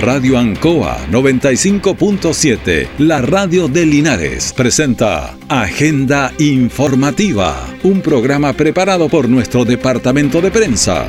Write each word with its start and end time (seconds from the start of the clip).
Radio 0.00 0.36
Ancoa 0.36 1.06
95.7, 1.10 2.86
la 2.98 3.22
radio 3.22 3.66
de 3.66 3.86
Linares, 3.86 4.52
presenta 4.52 5.34
Agenda 5.48 6.34
Informativa, 6.38 7.66
un 7.82 8.02
programa 8.02 8.52
preparado 8.52 9.08
por 9.08 9.26
nuestro 9.26 9.64
departamento 9.64 10.42
de 10.42 10.50
prensa. 10.50 11.08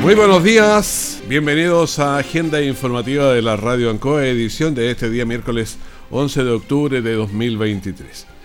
Muy 0.00 0.14
buenos 0.14 0.42
días, 0.42 1.22
bienvenidos 1.28 1.98
a 1.98 2.16
Agenda 2.16 2.62
Informativa 2.62 3.34
de 3.34 3.42
la 3.42 3.56
Radio 3.56 3.90
Ancoa, 3.90 4.26
edición 4.26 4.74
de 4.74 4.90
este 4.90 5.10
día 5.10 5.26
miércoles 5.26 5.76
11 6.10 6.44
de 6.44 6.50
octubre 6.50 7.02
de 7.02 7.12
2023. 7.12 8.37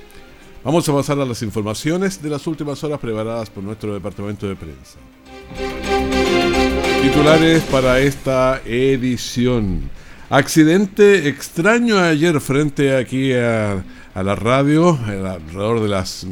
Vamos 0.64 0.88
a 0.88 0.93
pasar 0.93 1.20
a 1.20 1.25
las 1.25 1.41
informaciones 1.41 2.22
de 2.23 2.30
las 2.30 2.48
últimas 2.48 2.81
horas 2.85 2.98
preparadas 2.98 3.49
por 3.49 3.62
nuestro 3.66 3.94
departamento 3.94 4.48
de 4.48 4.55
prensa. 4.55 4.98
Titulares 7.02 7.63
para 7.63 7.99
esta 7.99 8.62
edición. 8.66 9.90
Accidente 10.30 11.27
extraño 11.27 11.99
ayer 11.99 12.40
frente 12.40 12.95
aquí 12.95 13.34
a, 13.34 13.84
la 14.16 14.35
radio, 14.35 14.98
alrededor 15.05 15.81
de 15.81 15.90
las 15.90 16.26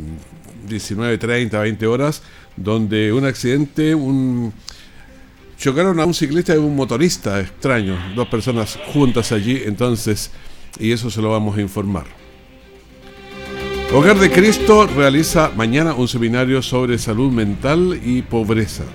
19.30, 0.70 1.52
20 1.52 1.88
horas, 1.88 2.24
donde 2.56 3.12
un 3.12 3.26
accidente, 3.26 3.94
un 3.94 4.54
chocaron 5.58 6.00
a 6.00 6.06
un 6.06 6.14
ciclista 6.14 6.56
y 6.56 6.58
un 6.58 6.74
motorista 6.74 7.42
extraño, 7.42 7.98
dos 8.16 8.30
personas 8.30 8.80
juntas 8.94 9.34
allí, 9.34 9.62
entonces, 9.66 10.32
y 10.80 10.94
eso 10.94 11.12
se 11.12 11.22
lo 11.22 11.32
vamos 11.32 11.58
a 11.58 11.62
informar. 11.62 12.21
Hogar 13.94 14.18
de 14.18 14.32
Cristo 14.32 14.88
realiza 14.88 15.52
mañana 15.54 15.94
un 15.94 16.08
seminario 16.08 16.62
sobre 16.62 16.98
salud 16.98 17.30
mental 17.30 18.00
y 18.02 18.22
pobreza. 18.22 18.86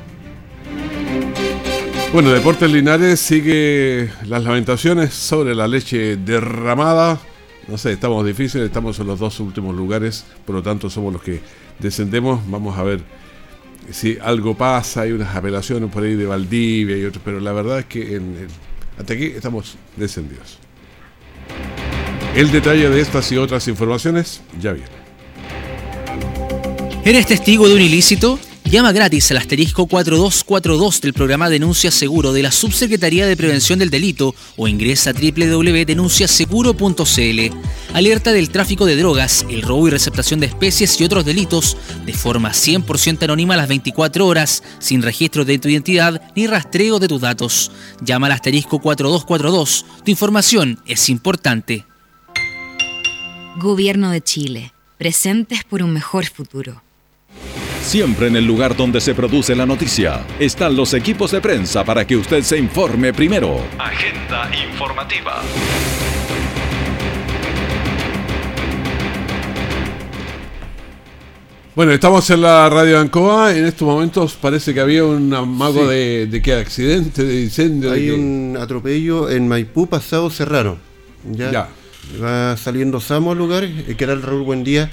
Bueno, 2.14 2.30
Deportes 2.30 2.72
Linares 2.72 3.20
sigue 3.20 4.11
las 4.24 4.42
lamentaciones 4.42 5.12
sobre 5.12 5.55
la 5.55 5.69
leche 5.69 6.17
derramada. 6.17 7.20
No 7.69 7.77
sé, 7.77 7.92
estamos 7.92 8.24
difíciles, 8.24 8.69
estamos 8.69 8.98
en 8.98 9.06
los 9.06 9.19
dos 9.19 9.39
últimos 9.39 9.77
lugares, 9.77 10.24
por 10.47 10.56
lo 10.56 10.62
tanto 10.62 10.89
somos 10.89 11.12
los 11.12 11.22
que 11.22 11.42
descendemos. 11.78 12.41
Vamos 12.48 12.78
a 12.78 12.83
ver 12.83 13.02
si 13.91 14.17
algo 14.22 14.56
pasa, 14.56 15.02
hay 15.02 15.12
unas 15.12 15.36
apelaciones 15.36 15.91
por 15.92 16.05
ahí 16.05 16.14
de 16.14 16.24
Valdivia 16.24 16.97
y 16.97 17.05
otros, 17.05 17.22
pero 17.22 17.39
la 17.39 17.52
verdad 17.52 17.80
es 17.80 17.84
que 17.84 18.19
hasta 18.98 19.12
aquí 19.12 19.27
estamos 19.27 19.77
descendidos. 19.94 20.58
El 22.37 22.53
detalle 22.53 22.89
de 22.91 23.01
estas 23.01 23.33
y 23.33 23.39
otras 23.39 23.67
informaciones 23.67 24.42
ya 24.61 24.75
viene. 24.75 24.91
¿Eres 27.03 27.27
testigo 27.27 27.67
de 27.67 27.75
un 27.75 27.81
ilícito? 27.81 28.39
Llama 28.65 28.92
gratis 28.92 29.31
al 29.31 29.39
asterisco 29.39 29.87
4242 29.87 31.01
del 31.01 31.14
programa 31.14 31.48
Denuncia 31.48 31.91
Seguro 31.91 32.34
de 32.34 32.42
la 32.42 32.53
Subsecretaría 32.53 33.27
de 33.27 33.39
Prevención 33.39 33.79
del 33.79 33.89
Delito 33.89 34.34
o 34.57 34.69
ingresa 34.69 35.11
a 35.11 35.12
www.denunciaseguro.cl. 35.14 37.41
Alerta 37.95 38.33
del 38.33 38.51
tráfico 38.51 38.84
de 38.84 38.97
drogas, 38.97 39.47
el 39.48 39.62
robo 39.62 39.89
y 39.89 39.91
receptación 39.91 40.39
de 40.39 40.45
especies 40.47 41.01
y 41.01 41.05
otros 41.05 41.25
delitos 41.25 41.79
de 42.05 42.12
forma 42.12 42.51
100% 42.51 43.23
anónima 43.23 43.55
a 43.55 43.57
las 43.57 43.69
24 43.69 44.27
horas, 44.27 44.62
sin 44.79 45.01
registro 45.01 45.47
de 45.47 45.59
tu 45.59 45.70
identidad 45.70 46.20
ni 46.37 46.47
rastreo 46.47 46.98
de 46.98 47.09
tus 47.09 47.23
datos. 47.23 47.70
Llama 48.03 48.27
al 48.27 48.33
asterisco 48.33 48.79
4242. 48.79 49.87
Tu 50.05 50.11
información 50.11 50.79
es 50.84 51.09
importante. 51.09 51.87
Gobierno 53.58 54.10
de 54.10 54.20
Chile. 54.20 54.74
Presentes 54.98 55.64
por 55.64 55.82
un 55.82 55.90
mejor 55.90 56.26
futuro. 56.26 56.82
Siempre 57.80 58.26
en 58.26 58.36
el 58.36 58.44
lugar 58.44 58.76
donde 58.76 59.00
se 59.00 59.14
produce 59.14 59.56
la 59.56 59.64
noticia 59.64 60.26
están 60.38 60.76
los 60.76 60.92
equipos 60.92 61.30
de 61.30 61.40
prensa 61.40 61.82
para 61.82 62.06
que 62.06 62.16
usted 62.16 62.42
se 62.42 62.58
informe 62.58 63.14
primero. 63.14 63.58
Agenda 63.78 64.50
informativa. 64.68 65.40
Bueno, 71.74 71.92
estamos 71.92 72.28
en 72.28 72.42
la 72.42 72.68
radio 72.68 73.00
Ancoa. 73.00 73.56
En 73.56 73.64
estos 73.64 73.89
momentos 73.89 74.34
parece 74.34 74.74
que 74.74 74.80
había 74.80 75.02
un 75.05 75.33
amago 75.33 75.86
de, 75.86 76.27
de 76.27 76.42
qué 76.42 76.52
accidente, 76.52 77.24
de 77.24 77.40
incendio. 77.45 77.90
Hay 77.90 78.11
un 78.11 78.58
atropello 78.61 79.30
en 79.30 79.48
Maipú 79.48 79.86
pasado 79.86 80.28
cerraron. 80.28 80.78
Ya, 81.33 81.50
ya. 81.50 81.68
Va 82.22 82.56
saliendo 82.56 83.00
Samo 83.00 83.33
al 83.33 83.39
lugar, 83.39 83.64
eh, 83.64 83.94
que 83.96 84.05
era 84.05 84.12
el 84.12 84.22
Raúl 84.22 84.42
Buendía. 84.42 84.90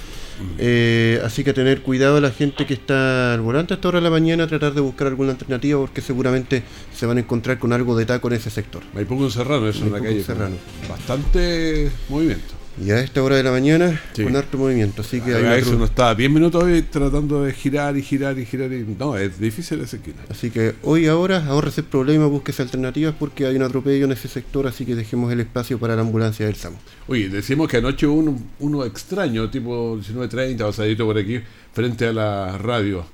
Eh, 0.58 1.20
así 1.24 1.44
que 1.44 1.52
tener 1.52 1.82
cuidado 1.82 2.16
a 2.16 2.20
la 2.20 2.30
gente 2.30 2.66
que 2.66 2.74
está 2.74 3.34
al 3.34 3.40
volante 3.40 3.74
a 3.74 3.76
esta 3.76 3.88
hora 3.88 3.98
de 3.98 4.04
la 4.04 4.10
mañana, 4.10 4.46
tratar 4.46 4.74
de 4.74 4.80
buscar 4.80 5.06
alguna 5.06 5.30
alternativa 5.32 5.78
porque 5.78 6.00
seguramente 6.00 6.64
se 6.92 7.06
van 7.06 7.18
a 7.18 7.20
encontrar 7.20 7.58
con 7.58 7.72
algo 7.72 7.96
de 7.96 8.06
taco 8.06 8.28
en 8.28 8.34
ese 8.34 8.50
sector. 8.50 8.82
Maipú 8.94 9.16
con 9.16 9.30
Serrano, 9.30 9.68
eso 9.68 9.84
en 9.84 9.92
la 9.92 10.00
calle. 10.00 10.22
Serrano. 10.24 10.56
Bastante 10.88 11.90
movimiento. 12.08 12.53
Y 12.82 12.90
a 12.90 12.98
esta 13.00 13.22
hora 13.22 13.36
de 13.36 13.42
la 13.44 13.52
mañana, 13.52 14.00
con 14.16 14.34
harto 14.34 14.58
movimiento. 14.58 15.02
Así 15.02 15.20
que 15.20 15.34
hay 15.34 15.60
eso 15.60 15.74
no 15.74 15.84
está 15.84 16.14
10 16.14 16.30
minutos 16.30 16.62
hoy 16.62 16.82
tratando 16.82 17.44
de 17.44 17.52
girar 17.52 17.96
y 17.96 18.02
girar 18.02 18.38
y 18.38 18.44
girar. 18.44 18.72
Y... 18.72 18.84
No, 18.98 19.16
es 19.16 19.38
difícil 19.38 19.80
ese 19.80 19.96
esquina. 19.96 20.22
Así 20.28 20.50
que 20.50 20.74
hoy, 20.82 21.06
ahora, 21.06 21.44
ahorre 21.46 21.68
ese 21.68 21.84
problema, 21.84 22.26
búsquese 22.26 22.62
alternativas 22.62 23.14
porque 23.18 23.46
hay 23.46 23.56
un 23.56 23.62
atropello 23.62 24.06
en 24.06 24.12
ese 24.12 24.26
sector. 24.26 24.66
Así 24.66 24.84
que 24.84 24.96
dejemos 24.96 25.32
el 25.32 25.40
espacio 25.40 25.78
para 25.78 25.94
la 25.94 26.02
ambulancia 26.02 26.46
del 26.46 26.56
SAMU. 26.56 26.76
Oye, 27.06 27.28
decimos 27.28 27.68
que 27.68 27.76
anoche 27.76 28.06
hubo 28.06 28.36
uno, 28.58 28.84
extraño, 28.84 29.48
tipo 29.50 29.96
19.30, 29.96 30.58
pasadito 30.58 31.06
por 31.06 31.18
aquí, 31.18 31.40
frente 31.72 32.08
a 32.08 32.12
la 32.12 32.58
radio. 32.58 33.06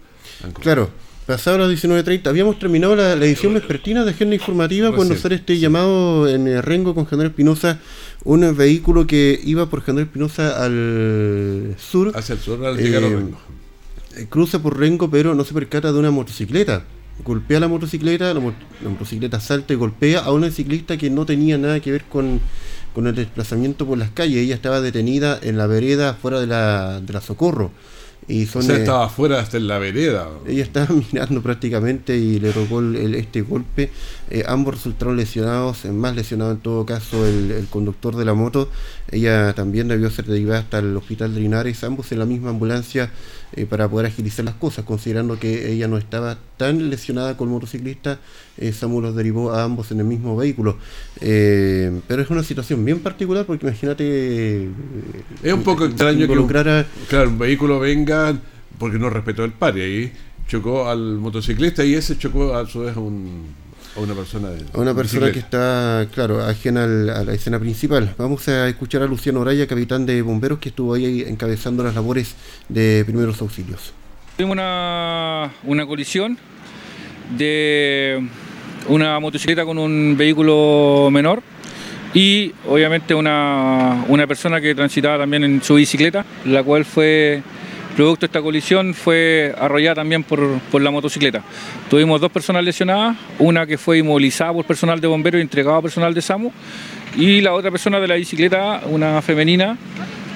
Claro. 0.61 0.91
Pasado 1.31 1.59
las 1.59 1.71
19.30, 1.71 2.27
habíamos 2.27 2.59
terminado 2.59 2.97
la, 2.97 3.13
edición 3.13 3.55
vespertina 3.55 4.05
de 4.05 4.11
Agenda 4.11 4.35
Informativa 4.35 4.93
cuando 4.93 5.15
sale 5.17 5.37
este 5.37 5.61
llamado 5.61 6.29
en 6.29 6.49
el 6.49 6.61
Rengo 6.61 6.93
con 6.93 7.07
General 7.07 7.31
Espinosa, 7.31 7.79
un 8.25 8.57
vehículo 8.57 9.07
que 9.07 9.41
iba 9.45 9.67
por 9.67 9.83
General 9.83 10.07
Espinosa 10.07 10.63
al 10.63 11.75
sur. 11.79 12.13
Hacia 12.15 12.35
el 12.35 12.39
sur, 12.41 12.65
al 12.65 12.77
llegar 12.77 13.03
a 13.03 13.07
eh, 13.07 13.17
Rengo. 13.17 13.39
Eh, 14.17 14.27
cruza 14.29 14.61
por 14.61 14.79
Rengo, 14.79 15.11
pero 15.11 15.35
no 15.35 15.45
se 15.45 15.55
percata 15.55 15.93
de 15.93 15.99
una 15.99 16.11
motocicleta. 16.11 16.85
Golpea 17.25 17.61
la 17.61 17.69
motocicleta, 17.69 18.33
la, 18.33 18.41
motocicleta 18.41 19.41
salta 19.41 19.73
y 19.73 19.77
golpea 19.77 20.21
a 20.21 20.33
una 20.33 20.51
ciclista 20.51 20.97
que 20.97 21.11
no 21.11 21.27
tenía 21.27 21.59
nada 21.59 21.81
que 21.81 21.93
ver 21.93 22.05
con, 22.05 22.41
con 22.95 23.07
el 23.07 23.15
desplazamiento 23.15 23.87
por 23.87 23.99
las 23.99 24.11
calles. 24.11 24.39
Ella 24.39 24.55
estaba 24.55 24.81
detenida 24.81 25.39
en 25.43 25.59
la 25.59 25.67
vereda 25.67 26.15
fuera 26.15 26.41
de 26.41 26.47
la, 26.47 27.01
de 27.01 27.13
la 27.13 27.21
Socorro. 27.21 27.73
Y 28.29 28.47
son, 28.47 28.71
o 28.71 28.75
estaba 28.75 29.07
afuera 29.07 29.41
hasta 29.41 29.57
en 29.57 29.67
la 29.67 29.79
vereda. 29.79 30.29
Ella 30.47 30.63
estaba 30.63 30.89
mirando 31.13 31.43
prácticamente 31.43 32.17
y 32.17 32.39
le 32.39 32.53
tocó 32.53 32.81
el, 32.81 33.15
este 33.15 33.43
golpe. 33.43 33.91
Eh, 34.31 34.45
ambos 34.47 34.75
resultaron 34.75 35.17
lesionados, 35.17 35.85
más 35.87 36.15
lesionado 36.15 36.53
en 36.53 36.59
todo 36.59 36.87
caso 36.87 37.27
el, 37.27 37.51
el, 37.51 37.67
conductor 37.67 38.17
de 38.17 38.25
la 38.25 38.35
moto. 38.35 38.71
Ella 39.11 39.53
también 39.55 39.89
debió 39.89 40.11
ser 40.11 40.27
derivada 40.27 40.61
hasta 40.61 40.79
el 40.79 40.97
hospital 40.97 41.35
de 41.35 41.41
Linares, 41.41 41.83
ambos 41.85 42.13
en 42.13 42.21
la 42.21 42.27
misma 42.27 42.51
ambulancia 42.51 43.11
eh, 43.53 43.67
para 43.67 43.89
poder 43.89 44.07
agilizar 44.07 44.45
las 44.45 44.55
cosas, 44.55 44.85
considerando 44.85 45.37
que 45.41 45.73
ella 45.73 45.89
no 45.89 45.99
estaba 45.99 46.39
tan 46.57 46.89
lesionada 46.89 47.37
con 47.37 47.49
el 47.49 47.55
motociclista, 47.55 48.21
eh, 48.57 48.71
Samu 48.71 49.01
los 49.01 49.17
derivó 49.17 49.53
a 49.53 49.65
ambos 49.65 49.91
en 49.91 49.99
el 49.99 50.07
mismo 50.07 50.37
vehículo. 50.37 50.77
Eh, 51.21 52.01
pero 52.07 52.23
es 52.23 52.31
una 52.31 52.45
situación 52.45 52.85
bien 52.85 53.01
particular 53.01 53.47
porque 53.47 53.67
imagínate... 53.67 54.69
es 55.43 55.53
un 55.53 55.65
poco 55.65 55.85
extraño 55.85 56.29
que 56.29 56.39
un, 56.39 56.47
claro, 56.47 57.29
un 57.29 57.39
vehículo 57.41 57.81
venga 57.81 58.39
porque 58.79 59.01
no 59.01 59.11
respetó 59.11 59.43
el 59.45 59.53
par 59.53 59.77
y 59.77 59.81
ahí 59.81 60.13
chocó 60.47 60.89
al 60.89 61.19
motociclista 61.19 61.85
y 61.85 61.95
ese 61.95 62.17
chocó 62.19 62.55
a 62.55 62.67
su 62.67 62.81
vez 62.81 62.97
a 62.97 63.01
un 63.01 63.47
a 63.97 64.01
una 64.01 64.15
persona 64.15 64.49
A 64.73 64.79
una 64.79 64.95
persona 64.95 65.33
que 65.33 65.39
está, 65.39 66.07
claro, 66.13 66.45
ajena 66.45 66.85
a 66.85 67.25
la 67.25 67.33
escena 67.33 67.59
principal. 67.59 68.15
Vamos 68.19 68.49
a 68.49 68.69
escuchar 68.69 69.03
a 69.03 69.07
Luciano 69.07 69.41
Oraya, 69.41 69.67
capitán 69.67 70.07
de 70.07 70.23
bomberos, 70.23 70.59
que 70.59 70.69
estuvo 70.69 70.95
ahí 70.95 71.25
encabezando 71.27 71.83
las 71.83 71.95
labores 71.95 72.35
de 72.69 73.05
primeros 73.05 73.41
auxilios. 73.41 73.93
Tuvimos 74.37 74.55
una, 74.55 75.53
una 75.65 75.87
colisión 75.87 76.39
de 77.37 78.27
una 78.89 79.21
motocicleta 79.21 79.65
con 79.65 79.79
un 79.79 80.17
vehículo 80.17 81.09
menor 81.13 81.43
y 82.15 82.53
obviamente 82.67 83.15
una, 83.15 84.05
una 84.09 84.27
persona 84.27 84.61
que 84.61 84.75
transitaba 84.75 85.19
también 85.19 85.45
en 85.45 85.63
su 85.63 85.75
bicicleta, 85.75 86.25
la 86.45 86.63
cual 86.63 86.85
fue 86.85 87.43
Producto 88.01 88.21
de 88.21 88.27
esta 88.29 88.41
colisión 88.41 88.95
fue 88.95 89.55
arrollada 89.59 89.97
también 89.97 90.25
por, 90.25 90.41
la 90.81 90.91
motocicleta. 90.91 91.43
Tuvimos 91.91 92.19
dos 92.19 92.33
personas 92.33 92.65
lesionadas, 92.65 93.15
una 93.39 93.67
que 93.67 93.77
fue 93.77 93.99
inmovilizada 93.99 94.55
por 94.55 94.65
personal 94.65 94.99
de 95.03 95.07
bomberos 95.07 95.39
y 95.39 95.43
entregada 95.43 95.77
a 95.77 95.83
personal 95.83 96.15
de 96.15 96.23
SAMU, 96.23 96.51
y 97.15 97.43
la 97.43 97.53
otra 97.53 97.71
persona 97.71 98.01
de 98.01 98.09
la 98.09 98.15
bicicleta, 98.15 98.81
una 98.87 99.21
femenina, 99.21 99.77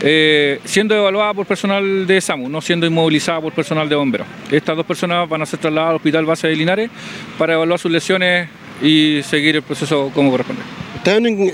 eh, 0.03 0.61
siendo 0.67 0.95
evaluada 0.95 1.33
por 1.33 1.47
personal 1.47 2.07
de 2.07 2.21
SAMU, 2.21 2.51
no 2.51 2.61
siendo 2.61 2.85
inmovilizada 2.85 3.41
por 3.41 3.55
personal 3.55 3.89
de 3.89 3.95
bomberos. 3.95 4.27
Estas 4.51 4.77
dos 4.77 4.85
personas 4.85 5.27
van 5.27 5.41
a 5.41 5.47
ser 5.47 5.59
trasladadas 5.59 5.93
al 5.93 5.97
Hospital 5.97 6.27
Base 6.27 6.47
de 6.47 6.57
Linares 6.57 6.91
para 7.39 7.55
evaluar 7.55 7.79
sus 7.79 7.91
lesiones 7.91 8.47
y 8.83 9.23
seguir 9.23 9.57
el 9.57 9.63
proceso 9.63 10.11
como 10.15 10.31
corresponde. 10.31 10.61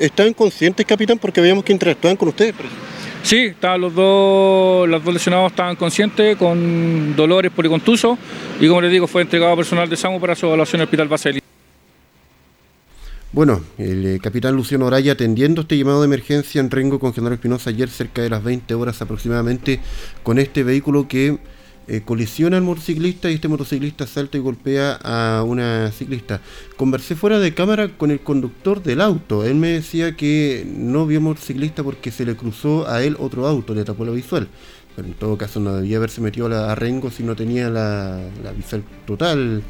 ¿Estaban, 0.01 0.35
conscientes, 0.35 0.85
capitán, 0.85 1.19
porque 1.19 1.41
veíamos 1.41 1.63
que 1.63 1.73
interactuaban 1.73 2.17
con 2.17 2.31
ustedes? 2.31 2.55
Sí, 3.23 3.37
estaban 3.47 3.81
los 3.81 3.95
dos, 3.95 4.89
los 4.89 5.05
dos 5.05 5.15
lesionados 5.15 5.53
estaban 5.53 5.77
conscientes, 5.77 6.37
con 6.37 7.15
dolores 7.15 7.53
policontusos, 7.53 8.19
y 8.59 8.67
como 8.67 8.81
les 8.81 8.91
digo, 8.91 9.07
fue 9.07 9.23
entregado 9.23 9.53
a 9.53 9.57
personal 9.57 9.89
de 9.89 9.97
SAMU 9.97 10.21
para 10.21 10.35
su 10.35 10.47
evaluación 10.47 10.79
en 10.79 10.83
el 10.83 10.85
Hospital 10.87 11.09
Baseli. 11.09 11.41
Bueno, 13.33 13.61
el 13.79 14.07
eh, 14.07 14.19
capitán 14.21 14.57
Luciano 14.57 14.87
Oraya 14.87 15.13
atendiendo 15.13 15.61
este 15.61 15.79
llamado 15.79 16.01
de 16.01 16.07
emergencia 16.07 16.61
en 16.61 16.69
Rengo 16.69 16.99
con 16.99 17.15
General 17.15 17.35
Espinosa 17.35 17.71
ayer 17.71 17.89
cerca 17.89 18.23
de 18.23 18.31
las 18.31 18.43
20 18.43 18.75
horas 18.75 19.01
aproximadamente 19.03 19.79
con 20.25 20.41
este 20.41 20.65
vehículo 20.65 21.07
que 21.07 21.39
eh, 21.89 22.03
colisiona 22.05 22.57
al 22.57 22.63
motociclista 22.63 23.31
y 23.31 23.35
este 23.35 23.49
motociclista 23.49 24.07
salta 24.07 24.39
y 24.39 24.41
golpea 24.41 24.99
a 25.03 25.43
una 25.43 25.91
ciclista. 25.91 26.41
Conversé 26.77 27.17
fuera 27.17 27.39
de 27.39 27.53
cámara 27.55 27.89
con 27.89 28.11
el 28.11 28.21
conductor 28.21 28.83
del 28.83 29.01
auto. 29.01 29.45
Él 29.45 29.57
me 29.57 29.69
decía 29.69 30.17
que 30.17 30.65
no 30.67 31.07
vio 31.07 31.21
motociclista 31.21 31.83
porque 31.83 32.11
se 32.11 32.25
le 32.25 32.37
cruzó 32.37 32.89
a 32.89 33.03
él 33.03 33.17
otro 33.19 33.47
auto, 33.47 33.75
le 33.75 33.85
tapó 33.85 34.05
la 34.05 34.13
visual. 34.13 34.49
Pero 34.95 35.09
en 35.09 35.15
todo 35.15 35.37
caso 35.37 35.61
no 35.61 35.75
debía 35.75 35.97
haberse 35.97 36.21
metido 36.21 36.47
a, 36.47 36.75
Rengo 36.75 37.11
si 37.11 37.23
no 37.23 37.35
tenía 37.35 37.71
la, 37.71 38.21
la 38.43 38.53
visual 38.53 38.85
total 39.07 39.63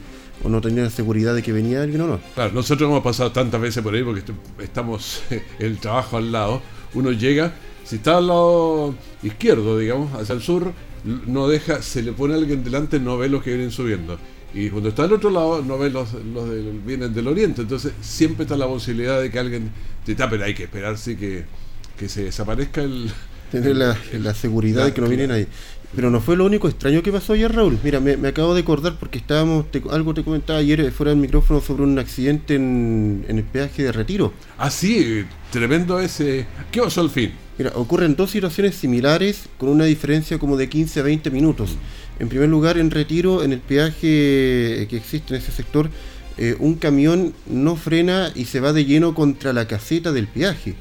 o 0.42 0.48
no 0.48 0.60
tenía 0.60 0.84
la 0.84 0.90
seguridad 0.90 1.34
de 1.34 1.42
que 1.42 1.52
venía 1.52 1.82
alguien 1.82 2.02
o 2.02 2.06
no. 2.06 2.20
Claro, 2.34 2.52
nosotros 2.52 2.88
hemos 2.88 3.02
pasado 3.02 3.32
tantas 3.32 3.60
veces 3.60 3.82
por 3.82 3.94
ahí 3.94 4.02
porque 4.02 4.22
estamos 4.58 5.22
el 5.58 5.78
trabajo 5.78 6.16
al 6.16 6.32
lado. 6.32 6.62
Uno 6.94 7.12
llega, 7.12 7.54
si 7.84 7.96
está 7.96 8.18
al 8.18 8.26
lado 8.26 8.94
izquierdo, 9.22 9.78
digamos, 9.78 10.12
hacia 10.14 10.34
el 10.34 10.42
sur, 10.42 10.72
no 11.04 11.48
deja, 11.48 11.82
se 11.82 12.02
le 12.02 12.12
pone 12.12 12.34
alguien 12.34 12.64
delante, 12.64 12.98
no 12.98 13.18
ve 13.18 13.28
los 13.28 13.42
que 13.42 13.50
vienen 13.50 13.70
subiendo. 13.70 14.18
Y 14.52 14.68
cuando 14.70 14.88
está 14.88 15.04
al 15.04 15.12
otro 15.12 15.30
lado, 15.30 15.62
no 15.62 15.78
ve 15.78 15.90
los, 15.90 16.12
los 16.12 16.48
que 16.48 16.72
vienen 16.84 17.14
del 17.14 17.28
oriente. 17.28 17.62
Entonces 17.62 17.92
siempre 18.00 18.44
está 18.44 18.56
la 18.56 18.66
posibilidad 18.66 19.20
de 19.20 19.30
que 19.30 19.38
alguien 19.38 19.70
te 20.04 20.14
tape. 20.14 20.42
Hay 20.42 20.54
que 20.54 20.64
esperar 20.64 20.98
sí 20.98 21.16
que, 21.16 21.44
que 21.98 22.08
se 22.08 22.24
desaparezca 22.24 22.82
el... 22.82 23.10
Tener 23.52 23.76
la, 23.76 23.96
la 24.12 24.32
seguridad 24.32 24.84
de 24.84 24.92
que 24.92 25.00
no 25.00 25.08
vienen 25.08 25.32
ahí. 25.32 25.46
Pero 25.94 26.08
no 26.08 26.20
fue 26.20 26.36
lo 26.36 26.44
único 26.44 26.68
extraño 26.68 27.02
que 27.02 27.10
pasó 27.10 27.32
ayer, 27.32 27.52
Raúl. 27.52 27.78
Mira, 27.82 27.98
me, 27.98 28.28
acabo 28.28 28.54
de 28.54 28.60
acordar 28.60 28.96
porque 28.98 29.18
estábamos, 29.18 29.66
algo 29.90 30.14
te 30.14 30.22
comentaba 30.22 30.60
ayer 30.60 30.80
eh, 30.80 30.90
fuera 30.92 31.10
del 31.10 31.18
micrófono 31.18 31.60
sobre 31.60 31.82
un 31.82 31.98
accidente 31.98 32.54
en, 32.54 33.24
el 33.28 33.42
peaje 33.42 33.82
de 33.82 33.92
retiro. 33.92 34.32
Ah, 34.56 34.70
sí, 34.70 35.24
tremendo 35.50 35.98
ese. 35.98 36.46
¿Qué 36.70 36.80
pasó 36.80 37.00
al 37.00 37.10
fin? 37.10 37.32
Mira, 37.60 37.72
ocurren 37.74 38.16
dos 38.16 38.30
situaciones 38.30 38.74
similares 38.74 39.42
con 39.58 39.68
una 39.68 39.84
diferencia 39.84 40.38
como 40.38 40.56
de 40.56 40.70
15 40.70 41.00
a 41.00 41.02
20 41.02 41.30
minutos. 41.30 41.76
En 42.18 42.30
primer 42.30 42.48
lugar, 42.48 42.78
en 42.78 42.90
retiro, 42.90 43.42
en 43.42 43.52
el 43.52 43.58
peaje 43.58 44.86
que 44.88 44.96
existe 44.96 45.34
en 45.34 45.42
ese 45.42 45.52
sector, 45.52 45.90
eh, 46.38 46.56
un 46.58 46.76
camión 46.76 47.34
no 47.46 47.76
frena 47.76 48.32
y 48.34 48.46
se 48.46 48.60
va 48.60 48.72
de 48.72 48.86
lleno 48.86 49.14
contra 49.14 49.52
la 49.52 49.68
caseta 49.68 50.10
del 50.10 50.26
peaje. 50.26 50.74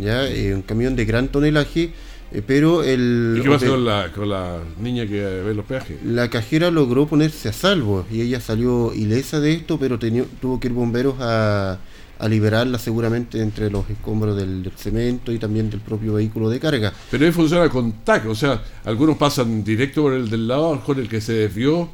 Ya, 0.00 0.26
eh, 0.26 0.54
un 0.54 0.62
camión 0.62 0.96
de 0.96 1.04
gran 1.04 1.28
tonelaje 1.28 1.92
eh, 2.32 2.42
pero 2.44 2.82
el... 2.82 3.36
¿Y 3.38 3.42
qué 3.42 3.50
pasó 3.50 3.66
con 3.66 3.84
la, 3.84 4.10
con 4.12 4.30
la 4.30 4.60
niña 4.80 5.06
que 5.06 5.20
ve 5.20 5.52
los 5.52 5.66
peajes? 5.66 6.02
La 6.02 6.30
cajera 6.30 6.70
logró 6.70 7.06
ponerse 7.06 7.50
a 7.50 7.52
salvo 7.52 8.06
y 8.10 8.22
ella 8.22 8.40
salió 8.40 8.94
ilesa 8.94 9.40
de 9.40 9.52
esto, 9.52 9.78
pero 9.78 9.98
tuvo 9.98 10.58
que 10.58 10.68
ir 10.68 10.72
bomberos 10.72 11.16
a, 11.20 11.78
a 12.18 12.28
liberarla 12.28 12.78
seguramente 12.78 13.40
entre 13.40 13.70
los 13.70 13.88
escombros 13.90 14.36
del, 14.36 14.70
cemento 14.76 15.32
y 15.32 15.38
también 15.38 15.70
del 15.70 15.80
propio 15.80 16.14
vehículo 16.14 16.48
de 16.48 16.60
carga. 16.60 16.92
Pero 17.10 17.24
ahí 17.26 17.32
funciona 17.32 17.68
con 17.68 17.92
TAC, 18.04 18.26
o 18.26 18.34
sea, 18.34 18.62
algunos 18.84 19.16
pasan 19.16 19.64
directo 19.64 20.02
por 20.02 20.12
el 20.12 20.28
del 20.28 20.48
lado, 20.48 20.82
con 20.84 20.98
el 20.98 21.08
que 21.08 21.20
se 21.20 21.32
desvió 21.32 21.88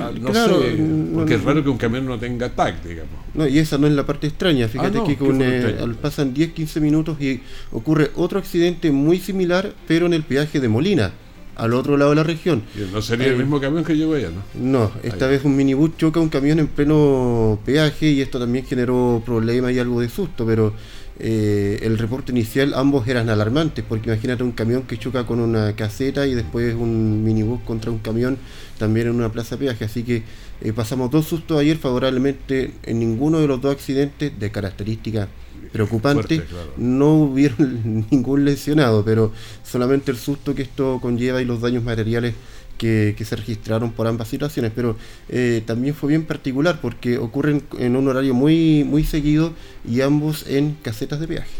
Ah, 0.00 0.10
no 0.18 0.32
sé, 0.32 0.78
porque 1.12 1.34
es 1.34 1.44
raro 1.44 1.62
que 1.62 1.68
un 1.68 1.76
camión 1.76 2.06
no 2.06 2.18
tenga 2.18 2.48
tag, 2.48 2.82
digamos. 2.82 3.12
No, 3.34 3.46
y 3.46 3.58
esa 3.58 3.76
no 3.76 3.86
es 3.86 3.92
la 3.92 4.06
parte 4.06 4.26
extraña. 4.26 4.68
Fíjate 4.68 4.98
ah, 4.98 5.04
que 5.06 5.16
con, 5.16 5.40
eh, 5.42 5.74
pasan 6.00 6.34
10-15 6.34 6.80
minutos 6.80 7.20
y 7.20 7.42
ocurre 7.72 8.10
otro 8.14 8.38
accidente 8.38 8.90
muy 8.90 9.18
similar, 9.18 9.74
pero 9.86 10.06
en 10.06 10.14
el 10.14 10.22
peaje 10.22 10.60
de 10.60 10.68
Molina, 10.68 11.12
al 11.56 11.74
otro 11.74 11.96
lado 11.96 12.10
de 12.10 12.16
la 12.16 12.22
región. 12.22 12.62
no 12.92 13.02
sería 13.02 13.28
el 13.28 13.36
mismo 13.36 13.60
camión 13.60 13.84
que 13.84 13.96
llegó 13.96 14.14
allá, 14.14 14.30
¿no? 14.30 14.42
No, 14.54 14.92
esta 15.02 15.26
vez 15.26 15.44
un 15.44 15.56
minibús 15.56 15.96
choca 15.96 16.20
un 16.20 16.28
camión 16.28 16.58
en 16.58 16.68
pleno 16.68 17.58
peaje 17.64 18.10
y 18.10 18.20
esto 18.20 18.38
también 18.38 18.64
generó 18.64 19.22
problemas 19.24 19.72
y 19.72 19.78
algo 19.78 20.00
de 20.00 20.08
susto, 20.08 20.46
pero 20.46 20.72
eh, 21.18 21.78
el 21.82 21.98
reporte 21.98 22.32
inicial 22.32 22.72
ambos 22.74 23.06
eran 23.06 23.28
alarmantes, 23.28 23.84
porque 23.86 24.10
imagínate 24.10 24.42
un 24.42 24.52
camión 24.52 24.82
que 24.82 24.98
choca 24.98 25.24
con 25.24 25.40
una 25.40 25.76
caseta 25.76 26.26
y 26.26 26.34
después 26.34 26.74
un 26.74 27.22
minibús 27.22 27.60
contra 27.62 27.90
un 27.90 27.98
camión 27.98 28.38
también 28.78 29.08
en 29.08 29.14
una 29.14 29.30
plaza 29.30 29.56
de 29.56 29.66
peaje. 29.66 29.84
Así 29.84 30.02
que 30.02 30.22
eh, 30.62 30.72
pasamos 30.72 31.10
dos 31.10 31.26
sustos 31.26 31.60
ayer 31.60 31.76
favorablemente 31.76 32.72
en 32.82 32.98
ninguno 32.98 33.40
de 33.40 33.46
los 33.46 33.60
dos 33.60 33.72
accidentes 33.72 34.38
de 34.38 34.50
características 34.50 35.28
preocupantes. 35.72 36.42
No 36.76 37.14
hubieron 37.14 38.06
ningún 38.10 38.44
lesionado, 38.44 39.04
pero 39.04 39.32
solamente 39.64 40.10
el 40.10 40.16
susto 40.16 40.54
que 40.54 40.62
esto 40.62 40.98
conlleva 41.00 41.42
y 41.42 41.44
los 41.44 41.60
daños 41.60 41.82
materiales 41.82 42.34
que, 42.78 43.24
se 43.24 43.36
registraron 43.36 43.92
por 43.92 44.06
ambas 44.08 44.28
situaciones, 44.28 44.72
pero 44.74 44.96
eh, 45.28 45.62
también 45.64 45.94
fue 45.94 46.08
bien 46.08 46.24
particular 46.24 46.80
porque 46.80 47.16
ocurren 47.16 47.62
en 47.78 47.96
un 47.96 48.08
horario 48.08 48.34
muy, 48.34 48.84
muy 48.84 49.04
seguido 49.04 49.52
y 49.88 50.00
ambos 50.00 50.46
en 50.48 50.74
casetas 50.82 51.20
de 51.20 51.28
peaje. 51.28 51.50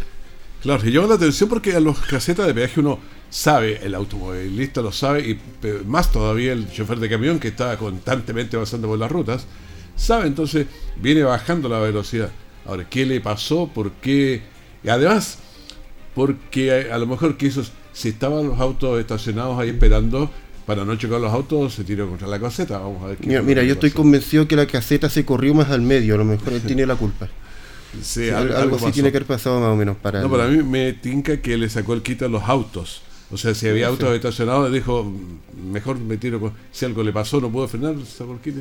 Claro, 0.62 0.86
y 0.86 0.92
llama 0.92 1.08
la 1.08 1.14
atención 1.14 1.48
porque 1.48 1.74
a 1.74 1.80
los 1.80 1.98
casetas 2.00 2.46
de 2.46 2.54
peaje 2.54 2.80
uno 2.80 2.98
sabe, 3.30 3.80
el 3.82 3.94
automovilista 3.94 4.82
lo 4.82 4.92
sabe, 4.92 5.30
y 5.30 5.40
más 5.86 6.12
todavía 6.12 6.52
el 6.52 6.70
chofer 6.70 6.98
de 6.98 7.08
camión 7.08 7.38
que 7.38 7.48
está 7.48 7.76
constantemente 7.78 8.58
pasando 8.58 8.88
por 8.88 8.98
las 8.98 9.10
rutas, 9.10 9.46
sabe, 9.96 10.26
entonces 10.26 10.66
viene 11.00 11.22
bajando 11.22 11.68
la 11.68 11.78
velocidad. 11.78 12.30
Ahora, 12.66 12.88
¿qué 12.88 13.04
le 13.06 13.20
pasó? 13.20 13.68
¿Por 13.68 13.92
qué? 13.92 14.42
Y 14.84 14.88
además, 14.88 15.38
porque 16.14 16.90
a, 16.90 16.98
lo 16.98 17.06
mejor 17.06 17.36
que 17.36 17.46
esos, 17.46 17.72
si 17.92 18.08
estaban 18.08 18.46
los 18.46 18.60
autos 18.60 19.00
estacionados 19.00 19.58
ahí 19.58 19.70
esperando, 19.70 20.30
para 20.66 20.84
no 20.84 20.94
chocar 20.96 21.20
los 21.20 21.32
autos 21.32 21.74
se 21.74 21.84
tiró 21.84 22.08
contra 22.08 22.28
la 22.28 22.40
caseta. 22.40 22.78
Vamos 22.78 23.02
a 23.02 23.08
ver 23.08 23.18
Mira, 23.20 23.42
mira 23.42 23.62
yo 23.62 23.74
estoy 23.74 23.90
convencido 23.90 24.46
que 24.46 24.56
la 24.56 24.66
caseta 24.66 25.08
se 25.08 25.24
corrió 25.24 25.54
más 25.54 25.70
al 25.70 25.82
medio, 25.82 26.14
a 26.14 26.18
lo 26.18 26.24
mejor 26.24 26.52
él 26.52 26.62
tiene 26.66 26.86
la 26.86 26.96
culpa. 26.96 27.28
Sí, 28.00 28.30
algo, 28.30 28.78
sí 28.78 28.90
tiene 28.90 29.10
que 29.10 29.18
haber 29.18 29.26
pasado 29.26 29.60
más 29.60 29.68
o 29.68 29.76
menos 29.76 29.96
para 29.98 30.22
No, 30.22 30.30
para 30.30 30.46
mí 30.46 30.62
me 30.62 30.94
tinca 30.94 31.42
que 31.42 31.58
le 31.58 31.68
sacó 31.68 31.92
el 31.92 32.02
quito 32.02 32.24
a 32.24 32.28
los 32.28 32.42
autos. 32.44 33.02
O 33.32 33.36
sea, 33.38 33.54
si 33.54 33.66
había 33.66 33.88
autos 33.88 34.14
estacionados, 34.14 34.72
dijo, 34.72 35.10
mejor 35.70 35.98
me 35.98 36.18
tiro 36.18 36.38
con... 36.38 36.52
Si 36.70 36.84
algo 36.84 37.02
le 37.02 37.12
pasó, 37.12 37.40
no 37.40 37.50
puedo 37.50 37.66
frenar, 37.66 37.94
quito. 38.42 38.60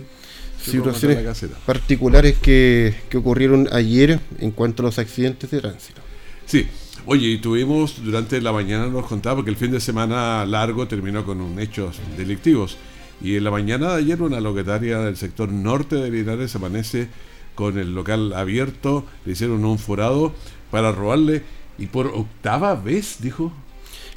Situaciones 0.64 1.46
particulares 1.66 2.38
que, 2.38 2.96
que 3.10 3.18
ocurrieron 3.18 3.68
ayer 3.72 4.20
en 4.40 4.52
cuanto 4.52 4.84
a 4.84 4.86
los 4.86 5.00
accidentes 5.00 5.50
de 5.50 5.60
tránsito. 5.60 6.02
Sí, 6.46 6.68
Oye, 7.08 7.30
y 7.30 7.38
tuvimos 7.40 8.04
durante 8.04 8.40
la 8.42 8.52
mañana, 8.52 8.86
nos 8.86 9.08
contaba, 9.08 9.38
porque 9.38 9.50
el 9.50 9.58
fin 9.58 9.72
de 9.72 9.80
semana 9.80 10.46
largo 10.46 10.88
terminó 10.88 11.26
con 11.26 11.42
un 11.42 11.60
hechos 11.60 12.00
delictivos. 12.16 12.78
Y 13.24 13.38
en 13.38 13.44
la 13.44 13.50
mañana 13.50 13.94
de 13.94 14.04
ayer 14.04 14.22
una 14.22 14.40
locataria 14.40 15.00
del 15.00 15.18
sector 15.18 15.50
norte 15.50 15.96
de 15.96 16.12
Linares 16.12 16.56
amanece 16.56 17.08
con 17.56 17.80
el 17.80 17.96
local 17.96 18.34
abierto, 18.34 19.04
le 19.26 19.32
hicieron 19.32 19.66
un 19.66 19.80
forado 19.80 20.32
para 20.70 20.92
robarle 20.92 21.42
y 21.80 21.88
por 21.88 22.08
octava 22.08 22.76
vez, 22.76 23.18
dijo. 23.20 23.52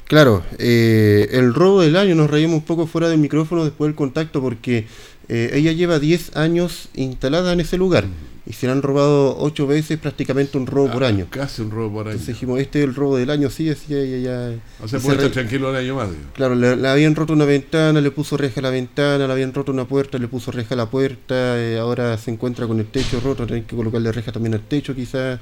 Claro, 0.05 0.43
eh, 0.59 1.29
el 1.31 1.53
robo 1.53 1.81
del 1.81 1.95
año, 1.95 2.13
nos 2.15 2.29
reímos 2.29 2.57
un 2.57 2.63
poco 2.65 2.85
fuera 2.85 3.09
del 3.09 3.17
micrófono 3.17 3.63
después 3.63 3.89
del 3.89 3.95
contacto 3.95 4.39
porque 4.39 4.87
eh, 5.27 5.51
ella 5.53 5.71
lleva 5.71 5.97
10 5.97 6.35
años 6.37 6.89
instalada 6.93 7.53
en 7.53 7.59
ese 7.59 7.77
lugar 7.77 8.05
y 8.47 8.53
se 8.53 8.67
le 8.67 8.73
han 8.73 8.83
robado 8.83 9.35
8 9.39 9.65
veces 9.65 9.97
prácticamente 9.97 10.57
un 10.59 10.67
robo 10.67 10.91
por 10.91 11.03
ah, 11.03 11.07
año. 11.07 11.25
Casi 11.31 11.63
un 11.63 11.71
robo 11.71 11.91
por 11.91 12.01
año. 12.05 12.11
Entonces 12.11 12.35
dijimos, 12.35 12.59
este 12.59 12.79
es 12.79 12.85
el 12.85 12.93
robo 12.93 13.17
del 13.17 13.31
año, 13.31 13.49
sí, 13.49 13.67
ella 13.67 14.17
ya. 14.17 14.53
O 14.83 14.87
sea, 14.87 14.99
puede 14.99 15.17
estar 15.17 15.31
tranquilo 15.31 15.71
un 15.71 15.75
año 15.75 15.95
más. 15.95 16.09
Claro, 16.33 16.53
le, 16.53 16.87
habían 16.87 17.15
roto 17.15 17.33
una 17.33 17.45
ventana, 17.45 17.99
le 17.99 18.11
puso 18.11 18.37
reja 18.37 18.59
a 18.59 18.63
la 18.63 18.69
ventana, 18.69 19.25
le 19.25 19.33
habían 19.33 19.53
roto 19.53 19.71
una 19.71 19.85
puerta, 19.85 20.19
le 20.19 20.27
puso 20.27 20.51
reja 20.51 20.75
a 20.75 20.77
la 20.77 20.85
puerta, 20.85 21.59
eh, 21.59 21.79
ahora 21.79 22.15
se 22.19 22.29
encuentra 22.29 22.67
con 22.67 22.79
el 22.79 22.85
techo 22.85 23.19
roto, 23.19 23.47
tienen 23.47 23.65
que 23.65 23.75
colocarle 23.75 24.11
reja 24.11 24.31
también 24.31 24.53
al 24.53 24.61
techo 24.61 24.93
quizás. 24.93 25.39